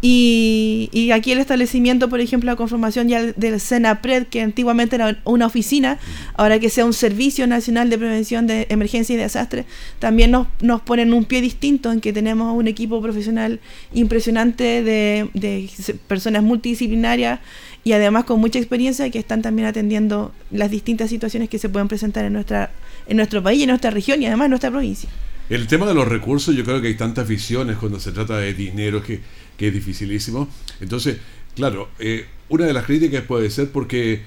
y, 0.03 0.89
y, 0.93 1.11
aquí 1.11 1.33
el 1.33 1.39
establecimiento, 1.39 2.09
por 2.09 2.21
ejemplo, 2.21 2.51
la 2.51 2.57
conformación 2.57 3.09
ya 3.09 3.23
del 3.23 3.61
SENAPRED, 3.61 4.29
que 4.29 4.41
antiguamente 4.41 4.97
era 4.97 5.21
una 5.25 5.47
oficina, 5.47 5.99
ahora 6.35 6.59
que 6.59 6.71
sea 6.71 6.87
un 6.87 6.95
Servicio 6.95 7.47
Nacional 7.47 7.91
de 7.91 7.99
Prevención 7.99 8.47
de 8.47 8.67
Emergencia 8.71 9.15
y 9.15 9.19
Desastre, 9.19 9.67
también 9.99 10.31
nos, 10.31 10.47
nos 10.63 10.81
ponen 10.81 11.13
un 11.13 11.27
pie 11.27 11.43
distinto 11.43 11.93
en 11.93 12.01
que 12.01 12.15
tenemos 12.15 12.57
un 12.57 12.67
equipo 12.67 13.03
profesional 13.03 13.61
impresionante 13.93 14.83
de, 14.83 15.29
de 15.35 15.69
personas 16.09 16.43
multidisciplinarias 16.43 17.41
y 17.85 17.93
además 17.93 18.25
con 18.25 18.41
mucha 18.41 18.59
experiencia 18.59 19.09
que 19.11 19.19
están 19.19 19.43
también 19.43 19.69
atendiendo 19.69 20.33
las 20.51 20.71
distintas 20.71 21.11
situaciones 21.11 21.49
que 21.49 21.59
se 21.59 21.69
pueden 21.69 21.89
presentar 21.89 22.25
en, 22.25 22.33
nuestra, 22.33 22.71
en 23.07 23.17
nuestro 23.17 23.43
país, 23.43 23.63
en 23.63 23.69
nuestra 23.69 23.91
región 23.91 24.23
y 24.23 24.27
además 24.27 24.47
en 24.47 24.51
nuestra 24.51 24.71
provincia. 24.71 25.09
El 25.51 25.67
tema 25.67 25.85
de 25.85 25.93
los 25.95 26.09
recursos, 26.09 26.55
yo 26.55 26.65
creo 26.65 26.81
que 26.81 26.89
hay 26.89 26.95
tantas 26.95 27.29
visiones 27.29 27.77
cuando 27.77 28.01
se 28.01 28.13
trata 28.13 28.39
de 28.39 28.55
dinero 28.55 29.03
que 29.03 29.21
que 29.61 29.69
es 29.69 29.75
dificilísimo. 29.75 30.49
Entonces, 30.81 31.19
claro, 31.55 31.91
eh, 31.99 32.25
una 32.49 32.65
de 32.65 32.73
las 32.73 32.87
críticas 32.87 33.25
puede 33.25 33.51
ser 33.51 33.71
porque 33.71 34.23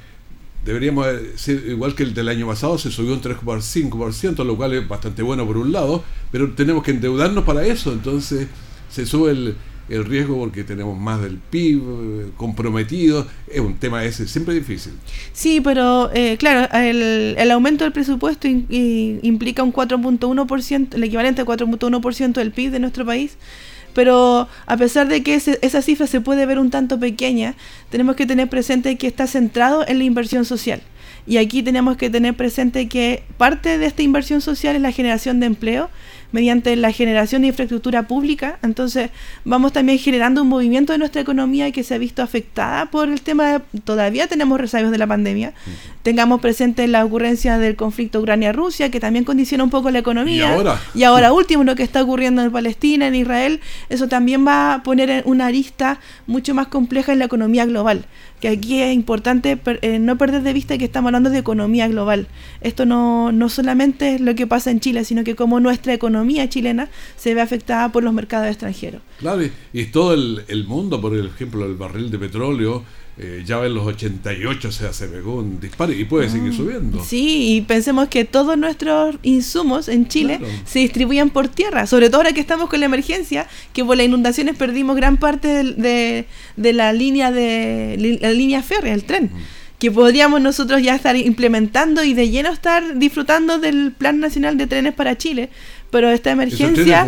deberíamos 0.63 1.07
ser 1.38 1.69
igual 1.69 1.95
que 1.95 2.03
el 2.03 2.13
del 2.13 2.29
año 2.29 2.45
pasado, 2.45 2.77
se 2.77 2.91
subió 2.91 3.13
un 3.13 3.21
3,5%, 3.21 4.45
lo 4.45 4.55
cual 4.55 4.75
es 4.75 4.88
bastante 4.88 5.23
bueno 5.23 5.47
por 5.47 5.57
un 5.57 5.71
lado, 5.71 6.03
pero 6.31 6.51
tenemos 6.51 6.83
que 6.83 6.91
endeudarnos 6.91 7.45
para 7.45 7.65
eso, 7.65 7.91
entonces 7.91 8.47
se 8.91 9.07
sube 9.07 9.31
el, 9.31 9.55
el 9.89 10.06
riesgo 10.06 10.38
porque 10.38 10.63
tenemos 10.63 10.98
más 10.98 11.22
del 11.22 11.38
PIB 11.38 12.36
comprometido, 12.38 13.28
es 13.48 13.60
un 13.60 13.76
tema 13.76 14.04
ese, 14.04 14.28
siempre 14.28 14.54
difícil. 14.54 14.93
Sí, 15.34 15.62
pero 15.62 16.10
eh, 16.13 16.38
claro, 16.38 16.67
el, 16.74 17.36
el, 17.38 17.52
aumento 17.52 17.84
del 17.84 17.93
presupuesto 17.93 18.48
implica 18.48 19.63
un 19.63 19.74
4.1%, 19.74 20.96
el 20.96 21.04
equivalente 21.04 21.41
a 21.41 21.46
4.1% 21.46 22.34
del 22.34 22.52
PIB 22.52 22.72
de 22.72 22.80
nuestro 22.80 23.06
país, 23.06 23.38
pero 23.93 24.48
a 24.65 24.78
pesar 24.78 25.08
de 25.08 25.22
que 25.24 25.36
esa 25.36 25.82
cifra 25.82 26.08
se 26.08 26.22
puede 26.22 26.46
ver 26.46 26.60
un 26.60 26.72
tanto 26.72 27.00
pequeña, 27.00 27.56
tenemos 27.89 28.15
que 28.15 28.26
tener 28.26 28.50
presente 28.50 28.98
que 28.98 29.08
está 29.08 29.28
centrado 29.28 29.88
en 29.88 30.00
la 30.00 30.04
inversión 30.04 30.46
social. 30.46 30.82
Y 31.26 31.38
aquí 31.38 31.63
tenemos 31.63 31.96
que 31.96 32.10
tener 32.10 32.36
presente 32.36 32.89
que 32.89 33.24
parte 33.38 33.78
de 33.78 33.86
esta 33.86 34.02
inversión 34.02 34.41
social 34.41 34.76
es 34.76 34.82
la 34.82 34.91
generación 34.91 35.39
de 35.39 35.46
empleo 35.46 35.89
mediante 36.34 36.76
la 36.76 36.91
generación 36.91 37.43
de 37.43 37.50
infraestructura 37.50 38.04
pública. 38.08 38.60
Entonces 38.62 39.12
vamos 39.46 39.72
también 39.72 39.98
generando 39.98 40.41
un 40.41 40.50
movimiento 40.50 40.91
de 40.91 41.00
nuestra 41.00 41.22
economía 41.22 41.72
que 41.72 41.84
se 41.84 41.93
ha 41.93 41.98
visto 41.98 42.22
afectada 42.22 42.88
por 42.88 43.08
el 43.08 43.22
tema 43.22 43.54
de, 43.54 43.62
todavía 43.86 44.28
tenemos 44.28 44.60
resabios 44.60 44.91
de 44.91 44.98
la 44.98 45.08
pandemia. 45.08 45.54
Tengamos 46.02 46.41
presente 46.41 46.86
la 46.89 47.06
ocurrencia 47.06 47.58
del 47.58 47.78
conflicto 47.78 48.19
Ucrania-Rusia, 48.19 48.91
que 48.91 49.00
también 49.00 49.24
condiciona 49.24 49.63
un 49.63 49.69
poco 49.69 49.89
la 49.91 50.00
economía. 50.00 50.36
Y 50.36 50.41
ahora, 50.41 50.82
y 50.93 51.04
ahora 51.04 51.32
último, 51.32 51.63
lo 51.63 51.76
que 51.76 51.84
está 51.84 52.04
ocurriendo 52.04 52.41
en 52.41 52.52
Palestina, 52.52 53.08
en 53.08 53.15
Israel, 53.15 53.62
eso 53.88 54.10
también 54.10 54.46
va 54.46 54.74
a 54.74 54.84
poner 54.84 55.24
una 55.26 55.46
arista 55.46 56.00
mucho 56.28 56.54
más 56.54 56.67
compleja 56.67 57.13
en 57.13 57.19
la 57.19 57.26
economía 57.26 57.65
global 57.65 58.06
que 58.43 58.50
aquí 58.50 58.82
es 58.82 58.93
importante 58.93 59.58
eh, 59.82 60.00
no 60.00 60.17
perder 60.17 60.41
de 60.41 60.52
vista 60.52 60.78
que 60.78 60.84
estamos 60.84 61.08
hablando 61.08 61.30
de 61.30 61.38
economía 61.38 61.88
global. 61.88 62.28
Esto 62.60 62.86
no, 62.86 63.32
no 63.32 63.48
solamente 63.48 64.15
es 64.15 64.19
lo 64.19 64.36
que 64.36 64.48
pasa 64.48 64.69
en 64.69 64.82
Chile, 64.82 65.06
sino 65.06 65.24
que 65.24 65.34
como 65.34 65.62
nuestra 65.62 65.93
economía 65.93 66.22
chilena 66.49 66.89
se 67.15 67.33
ve 67.33 67.41
afectada 67.41 67.91
por 67.91 68.03
los 68.03 68.13
mercados 68.13 68.47
extranjeros. 68.47 69.01
Claro, 69.19 69.41
y 69.73 69.86
todo 69.86 70.13
el, 70.13 70.43
el 70.47 70.65
mundo, 70.65 70.99
por 70.99 71.15
ejemplo, 71.15 71.65
el 71.65 71.75
barril 71.75 72.12
de 72.12 72.19
petróleo, 72.19 72.83
eh, 73.15 73.43
ya 73.45 73.63
en 73.63 73.75
los 73.75 73.86
88 73.86 74.71
se 74.71 74.88
hace 74.88 75.07
pegó 75.07 75.36
un 75.36 75.59
disparo 75.59 75.93
y 75.93 76.03
puede 76.03 76.31
seguir 76.31 76.51
ah, 76.51 76.57
subiendo. 76.57 77.03
Sí, 77.03 77.55
y 77.55 77.62
pensemos 77.62 78.07
que 78.07 78.25
todos 78.25 78.57
nuestros 78.57 79.17
insumos 79.21 79.88
en 79.88 80.07
Chile 80.07 80.39
se 80.65 80.79
distribuyen 80.79 81.29
por 81.29 81.47
tierra, 81.47 81.86
sobre 81.86 82.09
todo 82.09 82.21
ahora 82.21 82.33
que 82.33 82.39
estamos 82.39 82.71
con 82.71 82.79
la 82.79 82.88
emergencia, 82.88 83.45
que 83.71 83.86
por 83.86 83.97
las 83.97 84.07
inundaciones 84.07 84.57
perdimos 84.57 84.95
gran 84.95 85.17
parte 85.17 85.63
de, 85.63 86.25
de, 86.57 86.73
la 86.73 86.91
línea 86.91 87.31
de 87.31 88.17
la 88.19 88.31
línea 88.31 88.63
férrea, 88.63 88.95
el 88.95 89.03
tren. 89.03 89.29
que 89.77 89.91
podríamos 89.91 90.41
nosotros 90.41 90.81
ya 90.81 90.95
estar 90.95 91.15
implementando 91.15 92.03
y 92.03 92.15
de 92.15 92.31
lleno 92.31 92.49
estar 92.49 92.97
disfrutando 92.97 93.59
del 93.59 93.91
Plan 93.91 94.19
Nacional 94.19 94.57
de 94.57 94.65
Trenes 94.65 94.95
para 94.95 95.19
Chile, 95.19 95.49
pero 95.93 96.10
esta 96.10 96.32
emergencia 96.32 97.06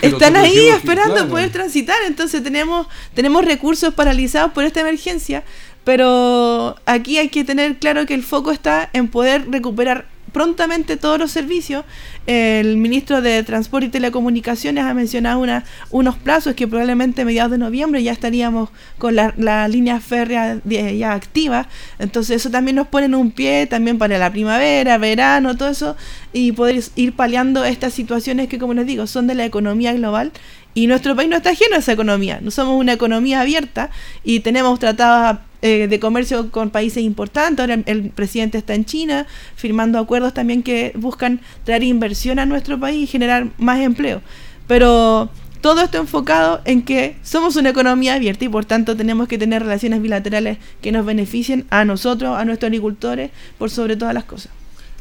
están 0.00 0.36
ahí 0.36 0.68
esperando 0.68 1.28
poder 1.28 1.50
transitar, 1.50 1.96
entonces 2.06 2.40
tenemos 2.40 2.86
tenemos 3.14 3.44
recursos 3.44 3.92
paralizados 3.94 4.52
por 4.52 4.62
esta 4.62 4.80
emergencia, 4.80 5.42
pero 5.82 6.76
aquí 6.86 7.18
hay 7.18 7.30
que 7.30 7.42
tener 7.42 7.78
claro 7.80 8.06
que 8.06 8.14
el 8.14 8.22
foco 8.22 8.52
está 8.52 8.88
en 8.92 9.08
poder 9.08 9.50
recuperar 9.50 10.06
prontamente 10.32 10.96
todos 10.96 11.18
los 11.18 11.30
servicios. 11.30 11.84
El 12.26 12.76
ministro 12.76 13.20
de 13.20 13.42
Transporte 13.42 13.86
y 13.86 13.90
Telecomunicaciones 13.90 14.84
ha 14.84 14.94
mencionado 14.94 15.44
unos 15.90 16.16
plazos 16.16 16.54
que 16.54 16.66
probablemente 16.66 17.22
a 17.22 17.24
mediados 17.24 17.52
de 17.52 17.58
noviembre 17.58 18.02
ya 18.02 18.12
estaríamos 18.12 18.70
con 18.98 19.16
la, 19.16 19.34
la 19.36 19.68
línea 19.68 20.00
férrea 20.00 20.60
ya 20.64 21.12
activa. 21.12 21.68
Entonces 21.98 22.36
eso 22.36 22.50
también 22.50 22.76
nos 22.76 22.88
pone 22.88 23.06
en 23.06 23.14
un 23.14 23.30
pie 23.30 23.66
también 23.66 23.98
para 23.98 24.18
la 24.18 24.30
primavera, 24.30 24.98
verano, 24.98 25.56
todo 25.56 25.68
eso, 25.68 25.96
y 26.32 26.52
poder 26.52 26.82
ir 26.96 27.14
paliando 27.14 27.64
estas 27.64 27.92
situaciones 27.92 28.48
que, 28.48 28.58
como 28.58 28.74
les 28.74 28.86
digo, 28.86 29.06
son 29.06 29.26
de 29.26 29.34
la 29.34 29.44
economía 29.44 29.92
global 29.92 30.32
y 30.74 30.86
nuestro 30.86 31.14
país 31.14 31.28
no 31.28 31.36
está 31.36 31.50
ajeno 31.50 31.76
a 31.76 31.78
esa 31.80 31.92
economía. 31.92 32.38
No 32.40 32.50
somos 32.50 32.80
una 32.80 32.92
economía 32.94 33.40
abierta 33.40 33.90
y 34.24 34.40
tenemos 34.40 34.78
tratados 34.78 35.38
eh, 35.62 35.86
de 35.88 36.00
comercio 36.00 36.50
con 36.50 36.70
países 36.70 37.02
importantes. 37.02 37.62
Ahora 37.62 37.80
el, 37.86 38.10
presidente 38.10 38.58
está 38.58 38.74
en 38.74 38.84
China 38.84 39.26
firmando 39.54 39.98
acuerdos 39.98 40.34
también 40.34 40.62
que 40.64 40.92
buscan 40.96 41.40
traer 41.64 41.84
inversión 41.84 42.40
a 42.40 42.46
nuestro 42.46 42.80
país 42.80 43.04
y 43.04 43.06
generar 43.06 43.48
más 43.58 43.80
empleo. 43.80 44.22
Pero 44.66 45.30
todo 45.60 45.82
esto 45.82 45.98
enfocado 45.98 46.60
en 46.64 46.82
que 46.82 47.14
somos 47.22 47.54
una 47.54 47.70
economía 47.70 48.14
abierta 48.14 48.44
y 48.44 48.48
por 48.48 48.64
tanto 48.64 48.96
tenemos 48.96 49.28
que 49.28 49.38
tener 49.38 49.62
relaciones 49.62 50.02
bilaterales 50.02 50.58
que 50.80 50.90
nos 50.90 51.06
beneficien 51.06 51.64
a 51.70 51.84
nosotros, 51.84 52.36
a 52.36 52.44
nuestros 52.44 52.68
agricultores, 52.68 53.30
por 53.56 53.70
sobre 53.70 53.96
todas 53.96 54.14
las 54.14 54.24
cosas. 54.24 54.50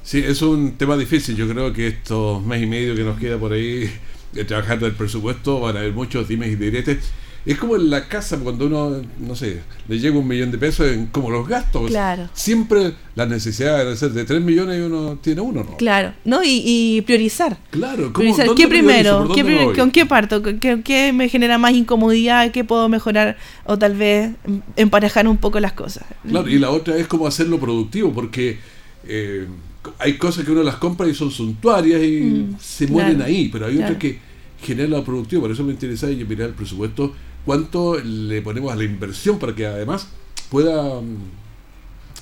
Sí, 0.03 0.19
es 0.19 0.43
un 0.43 0.73
tema 0.73 0.95
difícil. 0.95 1.35
Yo 1.35 1.49
creo 1.49 1.73
que 1.73 1.87
estos 1.87 2.45
mes 2.45 2.61
y 2.61 2.67
medio 2.67 2.95
que 2.95 3.03
nos 3.03 3.19
queda 3.19 3.39
por 3.39 3.53
ahí 3.53 3.91
de 4.31 4.45
trabajar 4.45 4.79
del 4.79 4.93
presupuesto 4.93 5.59
van 5.59 5.75
a 5.75 5.79
haber 5.79 5.93
muchos 5.93 6.27
dimes 6.27 6.49
y 6.51 6.55
diretes 6.55 6.99
es 7.45 7.57
como 7.57 7.75
en 7.75 7.89
la 7.89 8.07
casa 8.07 8.37
cuando 8.37 8.67
uno, 8.67 9.01
no 9.19 9.35
sé, 9.35 9.61
le 9.87 9.99
llega 9.99 10.17
un 10.17 10.27
millón 10.27 10.51
de 10.51 10.57
pesos, 10.57 10.91
en, 10.91 11.07
como 11.07 11.29
los 11.29 11.47
gastos. 11.47 11.89
Claro. 11.89 12.29
Siempre 12.33 12.93
la 13.15 13.25
necesidad 13.25 13.83
de 13.83 14.09
de 14.09 14.25
3 14.25 14.41
millones 14.41 14.79
y 14.79 14.81
uno 14.81 15.17
tiene 15.21 15.41
uno, 15.41 15.63
¿no? 15.63 15.77
Claro, 15.77 16.13
¿no? 16.23 16.43
Y, 16.43 16.61
y 16.65 17.01
priorizar. 17.01 17.57
Claro, 17.71 18.13
¿cómo, 18.13 18.13
Priorizar. 18.13 18.47
dónde 18.47 18.61
¿Qué 18.61 18.67
primero? 18.67 19.27
¿Por 19.27 19.35
¿Qué? 19.35 19.73
¿Con 19.75 19.91
qué 19.91 20.05
parto? 20.05 20.41
¿Con 20.43 20.59
¿Qué, 20.59 20.81
qué 20.83 21.13
me 21.13 21.29
genera 21.29 21.57
más 21.57 21.73
incomodidad? 21.73 22.51
¿Qué 22.51 22.63
puedo 22.63 22.87
mejorar? 22.89 23.37
O 23.65 23.77
tal 23.77 23.95
vez 23.95 24.31
mm, 24.45 24.57
emparejar 24.75 25.27
un 25.27 25.37
poco 25.37 25.59
las 25.59 25.73
cosas. 25.73 26.05
Claro, 26.27 26.47
y 26.49 26.59
la 26.59 26.69
otra 26.69 26.95
es 26.97 27.07
cómo 27.07 27.27
hacerlo 27.27 27.59
productivo, 27.59 28.13
porque 28.13 28.59
eh, 29.07 29.47
hay 29.97 30.17
cosas 30.17 30.45
que 30.45 30.51
uno 30.51 30.63
las 30.63 30.75
compra 30.75 31.07
y 31.07 31.15
son 31.15 31.31
suntuarias 31.31 32.01
y 32.03 32.21
Mm, 32.21 32.55
se 32.59 32.87
mueren 32.87 33.15
claro, 33.15 33.29
ahí, 33.29 33.49
pero 33.51 33.65
hay 33.65 33.75
claro. 33.77 33.93
otras 33.93 33.99
que 33.99 34.19
generan 34.63 34.91
lo 34.91 35.03
productivo. 35.03 35.41
Por 35.43 35.51
eso 35.51 35.63
me 35.63 35.73
interesa 35.73 36.09
y 36.11 36.23
mirar 36.23 36.49
el 36.49 36.55
presupuesto, 36.55 37.13
cuánto 37.45 37.97
le 37.99 38.41
ponemos 38.41 38.71
a 38.71 38.75
la 38.75 38.83
inversión 38.83 39.39
para 39.39 39.55
que 39.55 39.65
además 39.65 40.07
pueda, 40.49 41.01
mm, 41.01 41.17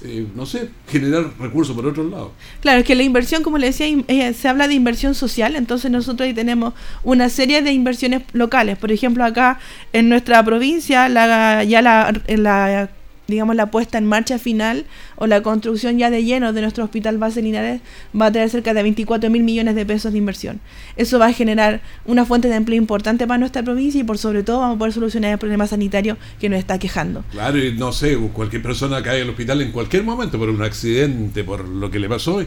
eh, 0.03 0.27
no 0.36 0.45
sé, 0.45 0.69
generar 0.88 1.32
recursos 1.39 1.75
por 1.75 1.86
otro 1.86 2.03
lado. 2.03 2.32
Claro, 2.62 2.79
es 2.79 2.86
que 2.86 2.95
la 2.95 3.03
inversión, 3.03 3.43
como 3.43 3.58
le 3.58 3.67
decía, 3.67 3.88
eh, 4.08 4.34
se 4.34 4.47
habla 4.47 4.67
de 4.67 4.75
inversión 4.75 5.15
social, 5.15 5.55
entonces 5.55 5.91
nosotros 5.91 6.27
ahí 6.27 6.34
tenemos 6.34 6.73
una 7.03 7.29
serie 7.29 7.62
de 7.62 7.73
inversiones 7.73 8.23
locales. 8.34 8.77
Por 8.77 8.91
ejemplo, 8.91 9.25
acá 9.25 9.60
en 9.91 10.08
nuestra 10.08 10.43
provincia, 10.43 11.10
la, 11.10 11.63
ya 11.63 11.82
la, 11.82 12.13
la, 12.27 12.89
digamos, 13.29 13.55
la 13.55 13.71
puesta 13.71 13.97
en 13.97 14.05
marcha 14.05 14.37
final 14.39 14.85
o 15.15 15.27
la 15.27 15.41
construcción 15.41 15.97
ya 15.97 16.09
de 16.09 16.23
lleno 16.23 16.51
de 16.51 16.61
nuestro 16.61 16.83
hospital 16.83 17.17
base 17.17 17.41
Linares 17.41 17.81
va 18.19 18.25
a 18.27 18.31
traer 18.31 18.49
cerca 18.49 18.73
de 18.73 18.83
24 18.83 19.29
mil 19.29 19.43
millones 19.43 19.75
de 19.75 19.85
pesos 19.85 20.11
de 20.11 20.17
inversión. 20.17 20.59
Eso 20.97 21.19
va 21.19 21.27
a 21.27 21.33
generar 21.33 21.81
una 22.05 22.25
fuente 22.25 22.49
de 22.49 22.55
empleo 22.55 22.77
importante 22.77 23.25
para 23.27 23.37
nuestra 23.37 23.63
provincia 23.63 24.01
y 24.01 24.03
por 24.03 24.17
sobre 24.17 24.43
todo 24.43 24.59
vamos 24.59 24.75
a 24.75 24.79
poder 24.79 24.93
solucionar 24.93 25.31
el 25.31 25.37
problema 25.37 25.67
sanitario 25.67 26.17
que 26.39 26.49
nos 26.49 26.59
está 26.59 26.77
quejando. 26.79 27.23
Claro, 27.31 27.57
y 27.57 27.73
no 27.73 27.91
sé, 27.91 28.17
cualquier 28.33 28.61
persona 28.61 29.01
cae 29.03 29.21
al 29.21 29.29
hospital 29.29 29.61
en 29.61 29.71
cualquier 29.71 30.03
momento 30.03 30.37
por 30.37 30.49
un 30.49 30.61
accidente, 30.61 31.43
por 31.43 31.67
lo 31.67 31.89
que 31.91 31.99
le 31.99 32.09
pasó, 32.09 32.43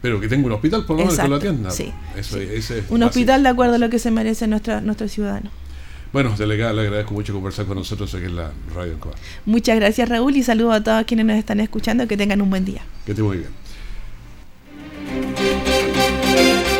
pero 0.00 0.20
que 0.20 0.28
tenga 0.28 0.46
un 0.46 0.52
hospital 0.52 0.84
por 0.84 0.96
lo 0.96 1.04
menos 1.04 1.18
que 1.18 1.28
lo 1.28 1.36
atienda. 1.36 1.70
sí, 1.70 1.92
Eso, 2.16 2.38
ese 2.38 2.78
es 2.80 2.84
Un 2.90 3.00
básico. 3.00 3.06
hospital 3.06 3.42
de 3.44 3.48
acuerdo 3.48 3.74
a 3.76 3.78
lo 3.78 3.88
que 3.88 3.98
se 3.98 4.10
merece 4.10 4.46
nuestra, 4.46 4.80
nuestro 4.80 5.08
ciudadano. 5.08 5.50
Bueno, 6.12 6.34
delegada, 6.36 6.74
le 6.74 6.82
agradezco 6.82 7.14
mucho 7.14 7.32
conversar 7.32 7.64
con 7.64 7.78
nosotros 7.78 8.14
aquí 8.14 8.26
en 8.26 8.36
la 8.36 8.52
Radio 8.74 8.92
Encoa. 8.92 9.14
Muchas 9.46 9.76
gracias 9.76 10.08
Raúl 10.08 10.36
y 10.36 10.42
saludos 10.42 10.74
a 10.74 10.84
todos 10.84 11.04
quienes 11.04 11.24
nos 11.24 11.36
están 11.36 11.58
escuchando. 11.60 12.06
Que 12.06 12.18
tengan 12.18 12.42
un 12.42 12.50
buen 12.50 12.66
día. 12.66 12.82
Que 13.06 13.12
esté 13.12 13.22
muy 13.22 13.38
bien. 13.38 13.62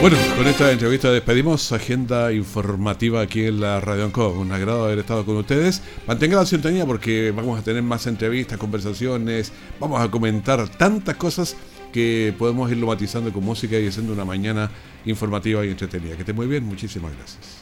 Bueno, 0.03 0.17
con 0.37 0.47
esta 0.49 0.71
entrevista 0.71 1.11
despedimos 1.11 1.73
agenda 1.73 2.33
informativa 2.33 3.23
aquí 3.23 3.45
en 3.45 3.61
la 3.61 3.81
Radio 3.81 4.05
Anco. 4.05 4.29
Un 4.31 4.53
agrado 4.53 4.85
haber 4.85 4.99
estado 4.99 5.25
con 5.25 5.37
ustedes. 5.37 5.81
Mantengan 6.07 6.41
la 6.41 6.47
sintonía 6.47 6.85
porque 6.85 7.31
vamos 7.31 7.59
a 7.59 7.63
tener 7.63 7.83
más 7.83 8.07
entrevistas, 8.07 8.59
conversaciones, 8.59 9.53
vamos 9.81 10.01
a 10.01 10.11
comentar 10.11 10.69
tantas 10.69 11.17
cosas 11.17 11.57
que 11.93 12.35
podemos 12.37 12.71
irlo 12.71 12.89
matizando 12.89 13.33
con 13.33 13.45
música 13.45 13.79
y 13.79 13.87
haciendo 13.87 14.13
una 14.13 14.25
mañana 14.25 14.71
informativa 15.07 15.65
y 15.65 15.71
entretenida. 15.71 16.17
Que 16.17 16.23
esté 16.23 16.33
muy 16.33 16.49
bien, 16.49 16.65
muchísimas 16.65 17.13
gracias. 17.17 17.62